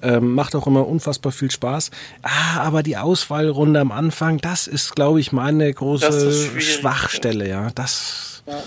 Ähm, 0.00 0.34
macht 0.34 0.54
auch 0.54 0.66
immer 0.66 0.86
unfassbar 0.86 1.32
viel 1.32 1.50
Spaß. 1.50 1.90
Ah, 2.22 2.60
aber 2.60 2.82
die 2.82 2.96
Auswahlrunde 2.96 3.80
am 3.80 3.92
Anfang, 3.92 4.38
das 4.38 4.66
ist, 4.66 4.94
glaube 4.94 5.20
ich, 5.20 5.32
meine 5.32 5.72
große 5.72 6.60
Schwachstelle, 6.60 7.48
ja. 7.48 7.70
Das, 7.74 8.42
ja. 8.46 8.62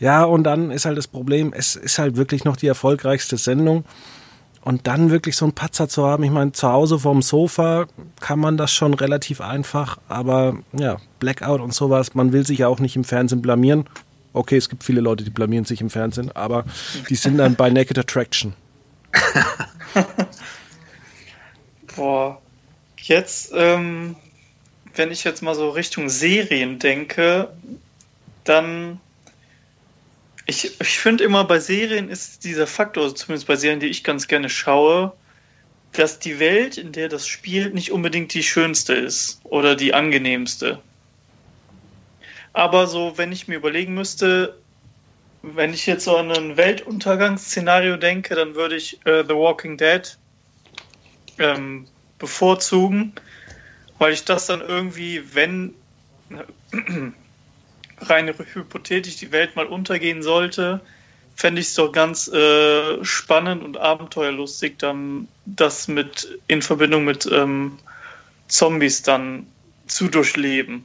ja, 0.00 0.24
und 0.24 0.44
dann 0.44 0.70
ist 0.70 0.84
halt 0.84 0.98
das 0.98 1.06
Problem, 1.06 1.52
es 1.56 1.76
ist 1.76 1.98
halt 1.98 2.16
wirklich 2.16 2.44
noch 2.44 2.56
die 2.56 2.66
erfolgreichste 2.66 3.36
Sendung. 3.36 3.84
Und 4.64 4.86
dann 4.86 5.10
wirklich 5.10 5.36
so 5.36 5.44
einen 5.44 5.52
Patzer 5.52 5.90
zu 5.90 6.06
haben, 6.06 6.24
ich 6.24 6.30
meine, 6.30 6.52
zu 6.52 6.66
Hause 6.66 6.98
vorm 6.98 7.20
Sofa 7.20 7.84
kann 8.20 8.38
man 8.38 8.56
das 8.56 8.72
schon 8.72 8.94
relativ 8.94 9.42
einfach, 9.42 9.98
aber 10.08 10.56
ja, 10.72 10.96
Blackout 11.18 11.60
und 11.60 11.74
sowas, 11.74 12.14
man 12.14 12.32
will 12.32 12.46
sich 12.46 12.60
ja 12.60 12.68
auch 12.68 12.80
nicht 12.80 12.96
im 12.96 13.04
Fernsehen 13.04 13.42
blamieren. 13.42 13.84
Okay, 14.32 14.56
es 14.56 14.70
gibt 14.70 14.82
viele 14.82 15.02
Leute, 15.02 15.22
die 15.22 15.30
blamieren 15.30 15.66
sich 15.66 15.82
im 15.82 15.90
Fernsehen, 15.90 16.32
aber 16.34 16.64
die 17.10 17.14
sind 17.14 17.36
dann 17.36 17.56
bei 17.56 17.68
Naked 17.68 17.98
Attraction. 17.98 18.54
Boah, 21.96 22.40
jetzt, 22.96 23.52
ähm, 23.54 24.16
wenn 24.94 25.10
ich 25.10 25.24
jetzt 25.24 25.42
mal 25.42 25.54
so 25.54 25.70
Richtung 25.70 26.08
Serien 26.08 26.78
denke, 26.78 27.52
dann 28.44 29.00
ich, 30.46 30.78
ich 30.80 30.98
finde 30.98 31.24
immer 31.24 31.44
bei 31.44 31.58
Serien 31.58 32.10
ist 32.10 32.44
dieser 32.44 32.66
Faktor, 32.66 33.04
also 33.04 33.14
zumindest 33.14 33.46
bei 33.46 33.56
Serien, 33.56 33.80
die 33.80 33.86
ich 33.86 34.04
ganz 34.04 34.28
gerne 34.28 34.50
schaue, 34.50 35.12
dass 35.92 36.18
die 36.18 36.38
Welt, 36.38 36.76
in 36.76 36.92
der 36.92 37.08
das 37.08 37.26
spielt, 37.26 37.72
nicht 37.72 37.92
unbedingt 37.92 38.34
die 38.34 38.42
schönste 38.42 38.94
ist 38.94 39.40
oder 39.44 39.74
die 39.76 39.94
angenehmste. 39.94 40.80
Aber 42.52 42.86
so, 42.86 43.16
wenn 43.16 43.32
ich 43.32 43.48
mir 43.48 43.56
überlegen 43.56 43.94
müsste, 43.94 44.58
wenn 45.42 45.72
ich 45.72 45.86
jetzt 45.86 46.04
so 46.04 46.16
an 46.16 46.30
ein 46.30 46.56
Weltuntergangsszenario 46.56 47.96
denke, 47.96 48.34
dann 48.34 48.54
würde 48.54 48.76
ich 48.76 49.04
äh, 49.06 49.24
The 49.24 49.34
Walking 49.34 49.76
Dead 49.76 50.16
ähm, 51.38 51.86
bevorzugen, 52.18 53.12
weil 53.98 54.12
ich 54.12 54.24
das 54.24 54.46
dann 54.46 54.60
irgendwie, 54.60 55.34
wenn 55.34 55.74
rein 57.98 58.34
hypothetisch 58.52 59.16
die 59.16 59.32
Welt 59.32 59.56
mal 59.56 59.66
untergehen 59.66 60.22
sollte, 60.22 60.80
fände 61.36 61.60
ich 61.60 61.68
es 61.68 61.74
doch 61.74 61.90
ganz 61.90 62.28
äh, 62.28 63.04
spannend 63.04 63.62
und 63.64 63.76
abenteuerlustig, 63.76 64.78
dann 64.78 65.28
das 65.46 65.88
mit 65.88 66.38
in 66.46 66.62
Verbindung 66.62 67.04
mit 67.04 67.26
ähm, 67.30 67.78
Zombies 68.48 69.02
dann 69.02 69.46
zu 69.86 70.08
durchleben. 70.08 70.84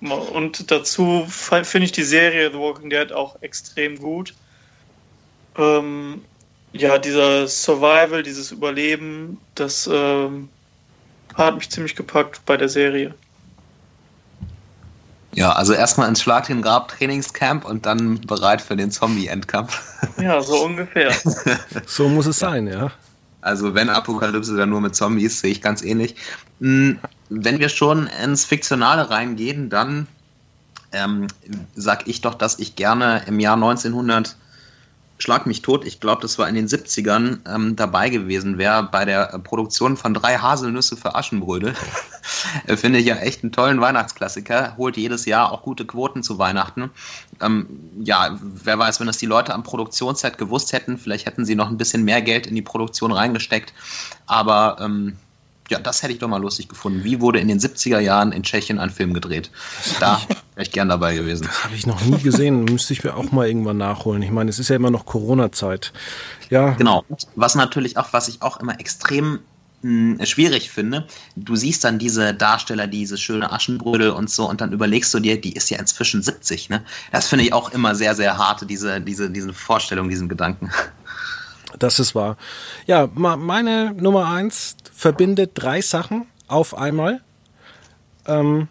Und 0.00 0.70
dazu 0.70 1.26
finde 1.28 1.84
ich 1.84 1.92
die 1.92 2.04
Serie 2.04 2.50
The 2.52 2.58
Walking 2.58 2.88
Dead 2.88 3.12
auch 3.12 3.42
extrem 3.42 3.98
gut. 3.98 4.34
Ähm, 5.56 6.22
ja, 6.72 6.98
dieser 6.98 7.48
Survival, 7.48 8.22
dieses 8.22 8.52
Überleben, 8.52 9.38
das 9.54 9.88
ähm, 9.92 10.48
hat 11.34 11.54
mich 11.56 11.70
ziemlich 11.70 11.96
gepackt 11.96 12.44
bei 12.46 12.56
der 12.56 12.68
Serie. 12.68 13.14
Ja, 15.32 15.52
also 15.52 15.72
erstmal 15.72 16.08
ins 16.08 16.22
Schlag 16.22 16.46
den 16.46 16.62
Grab 16.62 16.88
Trainingscamp 16.88 17.64
und 17.64 17.86
dann 17.86 18.20
bereit 18.22 18.60
für 18.60 18.76
den 18.76 18.90
Zombie-Endkampf. 18.90 19.82
Ja, 20.20 20.40
so 20.40 20.64
ungefähr. 20.64 21.12
so 21.86 22.08
muss 22.08 22.26
es 22.26 22.38
sein, 22.38 22.66
ja. 22.66 22.90
Also 23.40 23.74
wenn 23.74 23.88
Apokalypse 23.88 24.56
dann 24.56 24.70
nur 24.70 24.80
mit 24.80 24.96
Zombies, 24.96 25.40
sehe 25.40 25.52
ich 25.52 25.62
ganz 25.62 25.82
ähnlich. 25.82 26.16
Hm, 26.60 26.98
wenn 27.28 27.58
wir 27.60 27.68
schon 27.68 28.08
ins 28.22 28.44
Fiktionale 28.44 29.10
reingehen, 29.10 29.70
dann 29.70 30.08
ähm, 30.92 31.28
sag 31.74 32.08
ich 32.08 32.20
doch, 32.20 32.34
dass 32.34 32.58
ich 32.58 32.74
gerne 32.74 33.22
im 33.26 33.38
Jahr 33.38 33.54
1900 33.54 34.36
schlag 35.18 35.46
mich 35.46 35.62
tot, 35.62 35.84
ich 35.84 36.00
glaube, 36.00 36.22
das 36.22 36.38
war 36.38 36.48
in 36.48 36.54
den 36.54 36.68
70ern 36.68 37.40
ähm, 37.52 37.76
dabei 37.76 38.08
gewesen 38.08 38.56
wäre 38.56 38.84
bei 38.84 39.04
der 39.04 39.26
Produktion 39.42 39.96
von 39.96 40.14
drei 40.14 40.38
Haselnüsse 40.38 40.96
für 40.96 41.14
Aschenbrödel. 41.14 41.74
Finde 42.76 43.00
ich 43.00 43.06
ja 43.06 43.16
echt 43.16 43.42
einen 43.42 43.52
tollen 43.52 43.80
Weihnachtsklassiker, 43.80 44.76
holt 44.76 44.96
jedes 44.96 45.24
Jahr 45.24 45.50
auch 45.52 45.62
gute 45.62 45.84
Quoten 45.84 46.22
zu 46.22 46.38
Weihnachten. 46.38 46.90
Ähm, 47.40 47.66
ja, 48.00 48.38
wer 48.40 48.78
weiß, 48.78 49.00
wenn 49.00 49.08
das 49.08 49.18
die 49.18 49.26
Leute 49.26 49.54
am 49.54 49.64
Produktionsset 49.64 50.38
gewusst 50.38 50.72
hätten, 50.72 50.98
vielleicht 50.98 51.26
hätten 51.26 51.44
sie 51.44 51.56
noch 51.56 51.68
ein 51.68 51.78
bisschen 51.78 52.04
mehr 52.04 52.22
Geld 52.22 52.46
in 52.46 52.54
die 52.54 52.62
Produktion 52.62 53.10
reingesteckt. 53.10 53.72
Aber 54.26 54.76
ähm, 54.80 55.16
ja, 55.68 55.78
das 55.78 56.02
hätte 56.02 56.12
ich 56.12 56.18
doch 56.18 56.28
mal 56.28 56.40
lustig 56.40 56.68
gefunden. 56.68 57.04
Wie 57.04 57.20
wurde 57.20 57.40
in 57.40 57.48
den 57.48 57.58
70er 57.58 57.98
Jahren 57.98 58.32
in 58.32 58.42
Tschechien 58.42 58.78
ein 58.78 58.90
Film 58.90 59.14
gedreht? 59.14 59.50
Da 60.00 60.20
wäre 60.58 60.66
ich 60.66 60.72
gern 60.72 60.88
dabei 60.88 61.14
gewesen. 61.14 61.44
Das 61.46 61.62
habe 61.62 61.76
ich 61.76 61.86
noch 61.86 62.00
nie 62.02 62.18
gesehen. 62.18 62.64
Müsste 62.68 62.92
ich 62.92 63.04
mir 63.04 63.14
auch 63.14 63.30
mal 63.30 63.46
irgendwann 63.46 63.76
nachholen. 63.76 64.22
Ich 64.22 64.32
meine, 64.32 64.50
es 64.50 64.58
ist 64.58 64.68
ja 64.68 64.74
immer 64.74 64.90
noch 64.90 65.06
Corona-Zeit. 65.06 65.92
Ja. 66.50 66.70
Genau. 66.70 67.04
Was 67.36 67.54
natürlich 67.54 67.96
auch, 67.96 68.12
was 68.12 68.26
ich 68.26 68.42
auch 68.42 68.58
immer 68.58 68.80
extrem 68.80 69.38
mh, 69.82 70.18
hm, 70.18 70.26
schwierig 70.26 70.70
finde, 70.70 71.06
du 71.36 71.54
siehst 71.54 71.84
dann 71.84 72.00
diese 72.00 72.34
Darsteller, 72.34 72.88
diese 72.88 73.16
schöne 73.16 73.52
Aschenbrödel 73.52 74.10
und 74.10 74.30
so, 74.30 74.50
und 74.50 74.60
dann 74.60 74.72
überlegst 74.72 75.14
du 75.14 75.20
dir, 75.20 75.40
die 75.40 75.52
ist 75.52 75.70
ja 75.70 75.78
inzwischen 75.78 76.24
70, 76.24 76.70
ne? 76.70 76.82
Das 77.12 77.28
finde 77.28 77.44
ich 77.44 77.52
auch 77.52 77.70
immer 77.70 77.94
sehr, 77.94 78.16
sehr 78.16 78.36
hart, 78.36 78.68
diese, 78.68 79.00
diese, 79.00 79.30
diese 79.30 79.52
Vorstellung, 79.52 80.08
diesen 80.08 80.28
Gedanken. 80.28 80.72
Das 81.78 82.00
ist 82.00 82.16
wahr. 82.16 82.36
Ja, 82.86 83.08
meine 83.14 83.94
Nummer 83.94 84.26
eins 84.26 84.76
verbindet 84.92 85.52
drei 85.54 85.82
Sachen 85.82 86.26
auf 86.48 86.76
einmal. 86.76 87.20
Ähm, 88.26 88.66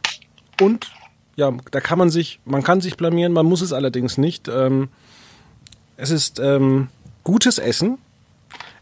und 0.60 0.92
ja, 1.38 1.54
da 1.72 1.80
kann 1.80 2.00
man 2.00 2.10
sich, 2.10 2.40
man 2.46 2.64
kann 2.64 2.82
sich 2.82 2.98
blamieren, 2.98 3.32
man 3.32 3.46
muss 3.46 3.62
es 3.62 3.72
allerdings 3.72 4.18
nicht. 4.18 4.48
Ähm, 4.48 4.90
es 5.96 6.10
ist 6.10 6.40
ähm, 6.40 6.90
gutes 7.24 7.60
Essen, 7.60 8.00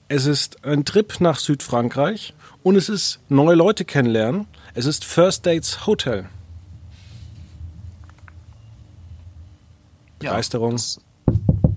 es 0.07 0.25
ist 0.25 0.63
ein 0.65 0.85
Trip 0.85 1.19
nach 1.19 1.37
Südfrankreich 1.37 2.33
und 2.63 2.77
es 2.77 2.87
ist 2.87 3.19
neue 3.27 3.55
Leute 3.55 3.83
kennenlernen. 3.83 4.47
Es 4.73 4.85
ist 4.85 5.03
First 5.03 5.45
Dates 5.45 5.85
Hotel. 5.85 6.29
Ja, 10.21 10.31
Begeisterung. 10.31 10.71
Das 10.71 10.99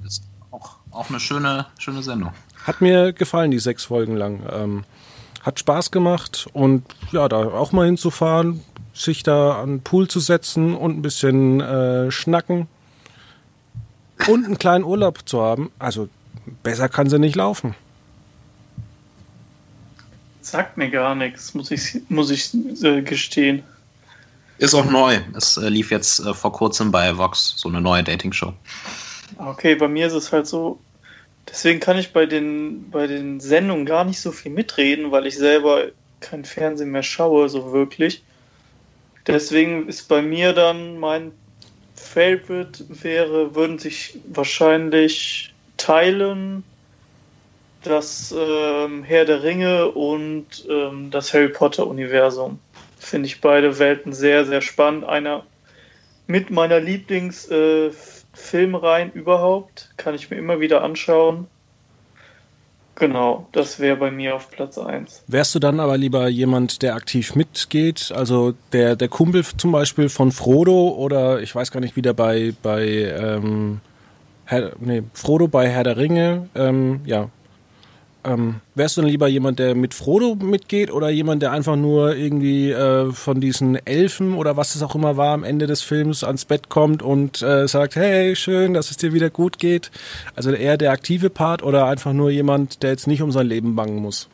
ist 0.04 0.22
auch, 0.52 0.76
auch 0.92 1.10
eine 1.10 1.18
schöne, 1.18 1.66
schöne 1.78 2.04
Sendung. 2.04 2.32
Hat 2.64 2.80
mir 2.80 3.12
gefallen, 3.12 3.50
die 3.50 3.58
sechs 3.58 3.86
Folgen 3.86 4.16
lang. 4.16 4.42
Ähm, 4.52 4.84
hat 5.42 5.58
Spaß 5.58 5.90
gemacht 5.90 6.48
und 6.52 6.84
ja, 7.10 7.28
da 7.28 7.38
auch 7.38 7.72
mal 7.72 7.86
hinzufahren, 7.86 8.62
sich 8.98 9.22
da 9.22 9.60
an 9.60 9.68
den 9.68 9.80
Pool 9.82 10.08
zu 10.08 10.20
setzen 10.20 10.74
und 10.74 10.98
ein 10.98 11.02
bisschen 11.02 11.60
äh, 11.60 12.10
schnacken 12.10 12.68
und 14.26 14.44
einen 14.44 14.58
kleinen 14.58 14.84
Urlaub 14.84 15.28
zu 15.28 15.40
haben. 15.40 15.70
Also 15.78 16.08
besser 16.62 16.88
kann 16.88 17.08
sie 17.08 17.18
nicht 17.18 17.36
laufen. 17.36 17.74
Sagt 20.40 20.76
mir 20.76 20.90
gar 20.90 21.14
nichts, 21.14 21.54
muss 21.54 21.70
ich, 21.70 22.00
muss 22.08 22.30
ich 22.30 22.52
äh, 22.82 23.02
gestehen. 23.02 23.62
Ist 24.58 24.74
auch 24.74 24.90
neu. 24.90 25.18
Es 25.34 25.56
äh, 25.56 25.68
lief 25.68 25.90
jetzt 25.90 26.20
äh, 26.20 26.34
vor 26.34 26.52
kurzem 26.52 26.90
bei 26.90 27.16
Vox, 27.16 27.54
so 27.56 27.68
eine 27.68 27.80
neue 27.80 28.02
Dating-Show. 28.02 28.52
Okay, 29.36 29.74
bei 29.74 29.88
mir 29.88 30.06
ist 30.06 30.14
es 30.14 30.32
halt 30.32 30.46
so, 30.46 30.80
Deswegen 31.48 31.80
kann 31.80 31.98
ich 31.98 32.12
bei 32.12 32.26
den, 32.26 32.90
bei 32.90 33.06
den 33.06 33.40
Sendungen 33.40 33.86
gar 33.86 34.04
nicht 34.04 34.20
so 34.20 34.32
viel 34.32 34.52
mitreden, 34.52 35.10
weil 35.10 35.26
ich 35.26 35.36
selber 35.36 35.86
kein 36.20 36.44
Fernsehen 36.44 36.90
mehr 36.90 37.02
schaue, 37.02 37.48
so 37.48 37.72
wirklich. 37.72 38.22
Deswegen 39.28 39.88
ist 39.88 40.08
bei 40.08 40.22
mir 40.22 40.54
dann 40.54 40.98
mein 40.98 41.32
Favorite 41.94 42.84
wäre, 42.88 43.54
würden 43.54 43.78
sich 43.78 44.18
wahrscheinlich 44.26 45.52
teilen 45.76 46.64
das 47.82 48.34
ähm, 48.36 49.04
Herr 49.04 49.24
der 49.24 49.42
Ringe 49.42 49.90
und 49.92 50.66
ähm, 50.68 51.10
das 51.10 51.32
Harry 51.32 51.48
Potter 51.48 51.86
Universum. 51.86 52.58
Finde 52.98 53.26
ich 53.26 53.40
beide 53.40 53.78
Welten 53.78 54.12
sehr, 54.12 54.44
sehr 54.44 54.60
spannend. 54.60 55.04
Einer 55.04 55.46
mit 56.26 56.50
meiner 56.50 56.80
Lieblingsfilmreihen 56.80 59.14
äh, 59.14 59.18
überhaupt. 59.18 59.90
Kann 59.96 60.14
ich 60.14 60.28
mir 60.30 60.36
immer 60.36 60.60
wieder 60.60 60.82
anschauen. 60.82 61.46
Genau, 62.98 63.46
das 63.52 63.78
wäre 63.78 63.96
bei 63.96 64.10
mir 64.10 64.34
auf 64.34 64.50
Platz 64.50 64.76
1. 64.76 65.22
Wärst 65.28 65.54
du 65.54 65.60
dann 65.60 65.78
aber 65.78 65.96
lieber 65.96 66.26
jemand, 66.28 66.82
der 66.82 66.96
aktiv 66.96 67.36
mitgeht? 67.36 68.12
Also 68.14 68.54
der, 68.72 68.96
der 68.96 69.08
Kumpel 69.08 69.44
zum 69.44 69.70
Beispiel 69.70 70.08
von 70.08 70.32
Frodo 70.32 70.88
oder 70.88 71.40
ich 71.40 71.54
weiß 71.54 71.70
gar 71.70 71.78
nicht, 71.80 71.94
wie 71.94 72.02
der 72.02 72.14
bei, 72.14 72.54
bei 72.60 72.84
ähm, 72.84 73.80
Herr, 74.46 74.72
nee, 74.80 75.04
Frodo 75.12 75.46
bei 75.46 75.68
Herr 75.68 75.84
der 75.84 75.96
Ringe, 75.96 76.48
ähm, 76.56 77.00
ja, 77.04 77.28
ähm, 78.28 78.60
wärst 78.74 78.96
du 78.96 79.00
dann 79.00 79.10
lieber 79.10 79.28
jemand, 79.28 79.58
der 79.58 79.74
mit 79.74 79.94
Frodo 79.94 80.34
mitgeht 80.34 80.90
oder 80.90 81.08
jemand, 81.08 81.42
der 81.42 81.52
einfach 81.52 81.76
nur 81.76 82.14
irgendwie 82.14 82.70
äh, 82.70 83.10
von 83.12 83.40
diesen 83.40 83.84
Elfen 83.86 84.34
oder 84.34 84.56
was 84.56 84.74
es 84.74 84.82
auch 84.82 84.94
immer 84.94 85.16
war 85.16 85.32
am 85.32 85.44
Ende 85.44 85.66
des 85.66 85.82
Films 85.82 86.24
ans 86.24 86.44
Bett 86.44 86.68
kommt 86.68 87.02
und 87.02 87.42
äh, 87.42 87.66
sagt, 87.66 87.96
hey, 87.96 88.36
schön, 88.36 88.74
dass 88.74 88.90
es 88.90 88.96
dir 88.96 89.12
wieder 89.12 89.30
gut 89.30 89.58
geht? 89.58 89.90
Also 90.34 90.50
eher 90.50 90.76
der 90.76 90.90
aktive 90.90 91.30
Part 91.30 91.62
oder 91.62 91.86
einfach 91.86 92.12
nur 92.12 92.30
jemand, 92.30 92.82
der 92.82 92.90
jetzt 92.90 93.06
nicht 93.06 93.22
um 93.22 93.32
sein 93.32 93.46
Leben 93.46 93.74
bangen 93.74 93.96
muss? 93.96 94.28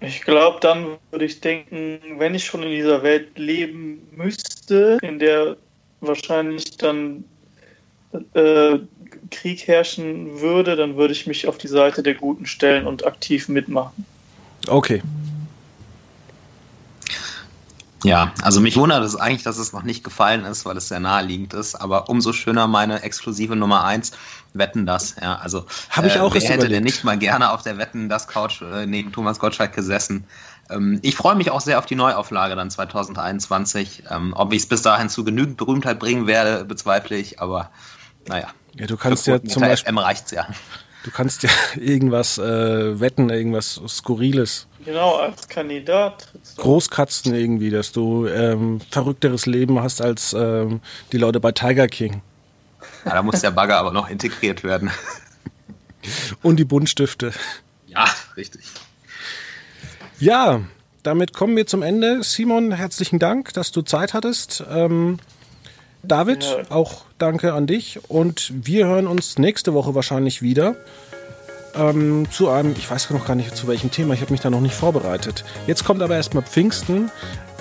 Ich 0.00 0.22
glaube, 0.22 0.58
dann 0.60 0.98
würde 1.10 1.24
ich 1.24 1.40
denken, 1.40 1.98
wenn 2.18 2.34
ich 2.34 2.44
schon 2.44 2.62
in 2.62 2.70
dieser 2.70 3.02
Welt 3.02 3.38
leben 3.38 4.06
müsste, 4.14 4.98
in 5.02 5.18
der 5.18 5.56
wahrscheinlich 6.00 6.76
dann 6.76 7.24
äh, 8.34 8.78
Krieg 9.30 9.66
herrschen 9.66 10.40
würde, 10.40 10.76
dann 10.76 10.96
würde 10.96 11.12
ich 11.12 11.26
mich 11.26 11.46
auf 11.46 11.58
die 11.58 11.68
Seite 11.68 12.02
der 12.02 12.14
Guten 12.14 12.46
stellen 12.46 12.86
und 12.86 13.06
aktiv 13.06 13.48
mitmachen. 13.48 14.04
Okay. 14.68 15.02
Ja, 18.04 18.32
also 18.42 18.60
mich 18.60 18.76
wundert 18.76 19.02
es 19.02 19.16
eigentlich, 19.16 19.44
dass 19.44 19.56
es 19.56 19.72
noch 19.72 19.82
nicht 19.82 20.04
gefallen 20.04 20.44
ist, 20.44 20.66
weil 20.66 20.76
es 20.76 20.88
sehr 20.88 21.00
naheliegend 21.00 21.54
ist. 21.54 21.74
Aber 21.74 22.10
umso 22.10 22.34
schöner 22.34 22.66
meine 22.66 23.02
exklusive 23.02 23.56
Nummer 23.56 23.84
eins. 23.84 24.12
Wetten 24.52 24.86
das, 24.86 25.16
ja. 25.20 25.36
Also 25.36 25.64
habe 25.90 26.06
ich 26.06 26.16
äh, 26.16 26.20
auch 26.20 26.34
äh, 26.34 26.40
wer 26.40 26.50
hätte 26.50 26.68
denn 26.68 26.84
nicht 26.84 27.02
mal 27.02 27.18
gerne 27.18 27.50
auf 27.50 27.62
der 27.62 27.76
Wetten 27.78 28.08
das 28.08 28.28
Couch 28.28 28.62
äh, 28.62 28.86
neben 28.86 29.10
Thomas 29.10 29.38
Gottschalk 29.40 29.74
gesessen? 29.74 30.24
Ähm, 30.70 31.00
ich 31.02 31.16
freue 31.16 31.34
mich 31.34 31.50
auch 31.50 31.60
sehr 31.60 31.78
auf 31.78 31.86
die 31.86 31.96
Neuauflage 31.96 32.54
dann 32.54 32.70
2021. 32.70 34.04
Ähm, 34.10 34.34
ob 34.36 34.52
ich 34.52 34.62
es 34.62 34.68
bis 34.68 34.82
dahin 34.82 35.08
zu 35.08 35.24
genügend 35.24 35.56
Berühmtheit 35.56 35.98
bringen 35.98 36.26
werde, 36.26 36.64
bezweifle 36.64 37.16
ich. 37.16 37.40
Aber 37.40 37.70
naja. 38.28 38.48
Ja, 38.74 38.86
du 38.86 38.96
kannst 38.96 39.26
ja 39.26 39.42
zum 39.42 39.62
Beispiel. 39.62 39.92
FM 39.92 39.98
reicht's 39.98 40.30
ja. 40.30 40.46
Du 41.04 41.10
kannst 41.10 41.42
ja 41.42 41.50
irgendwas 41.76 42.38
äh, 42.38 42.98
wetten, 42.98 43.30
irgendwas 43.30 43.80
Skurriles. 43.86 44.66
Genau, 44.84 45.16
als 45.16 45.48
Kandidat. 45.48 46.28
Großkatzen 46.56 47.34
irgendwie, 47.34 47.70
dass 47.70 47.92
du 47.92 48.26
ähm, 48.26 48.80
verrückteres 48.90 49.46
Leben 49.46 49.80
hast 49.80 50.02
als 50.02 50.34
ähm, 50.34 50.80
die 51.12 51.18
Leute 51.18 51.40
bei 51.40 51.52
Tiger 51.52 51.86
King. 51.88 52.22
Ja, 53.04 53.12
da 53.12 53.22
muss 53.22 53.40
der 53.40 53.50
Bagger 53.50 53.78
aber 53.78 53.92
noch 53.92 54.10
integriert 54.10 54.64
werden. 54.64 54.90
Und 56.42 56.56
die 56.56 56.64
Buntstifte. 56.64 57.32
Ja, 57.86 58.04
richtig. 58.36 58.64
Ja, 60.18 60.60
damit 61.02 61.32
kommen 61.34 61.56
wir 61.56 61.66
zum 61.66 61.82
Ende. 61.82 62.22
Simon, 62.22 62.72
herzlichen 62.72 63.18
Dank, 63.18 63.52
dass 63.54 63.72
du 63.72 63.82
Zeit 63.82 64.14
hattest. 64.14 64.64
Ähm, 64.70 65.18
David, 66.06 66.44
ja. 66.44 66.70
auch 66.70 67.02
danke 67.18 67.52
an 67.52 67.66
dich. 67.66 68.00
Und 68.08 68.52
wir 68.54 68.86
hören 68.86 69.06
uns 69.06 69.38
nächste 69.38 69.74
Woche 69.74 69.94
wahrscheinlich 69.94 70.42
wieder. 70.42 70.76
Ähm, 71.76 72.26
zu 72.30 72.48
einem, 72.50 72.74
ich 72.78 72.88
weiß 72.88 73.10
noch 73.10 73.26
gar 73.26 73.34
nicht 73.34 73.56
zu 73.56 73.66
welchem 73.66 73.90
Thema, 73.90 74.14
ich 74.14 74.20
habe 74.20 74.32
mich 74.32 74.40
da 74.40 74.48
noch 74.50 74.60
nicht 74.60 74.74
vorbereitet. 74.74 75.44
Jetzt 75.66 75.84
kommt 75.84 76.02
aber 76.02 76.14
erstmal 76.14 76.44
Pfingsten. 76.44 77.10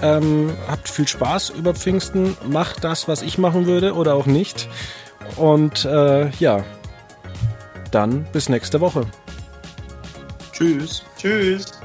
Ähm, 0.01 0.53
habt 0.67 0.89
viel 0.89 1.07
Spaß 1.07 1.51
über 1.51 1.73
Pfingsten. 1.73 2.37
Macht 2.47 2.83
das, 2.83 3.07
was 3.07 3.21
ich 3.21 3.37
machen 3.37 3.65
würde 3.65 3.93
oder 3.95 4.15
auch 4.15 4.25
nicht. 4.25 4.69
Und 5.37 5.85
äh, 5.85 6.29
ja, 6.31 6.63
dann 7.91 8.25
bis 8.31 8.49
nächste 8.49 8.81
Woche. 8.81 9.05
Tschüss. 10.51 11.03
Tschüss. 11.17 11.82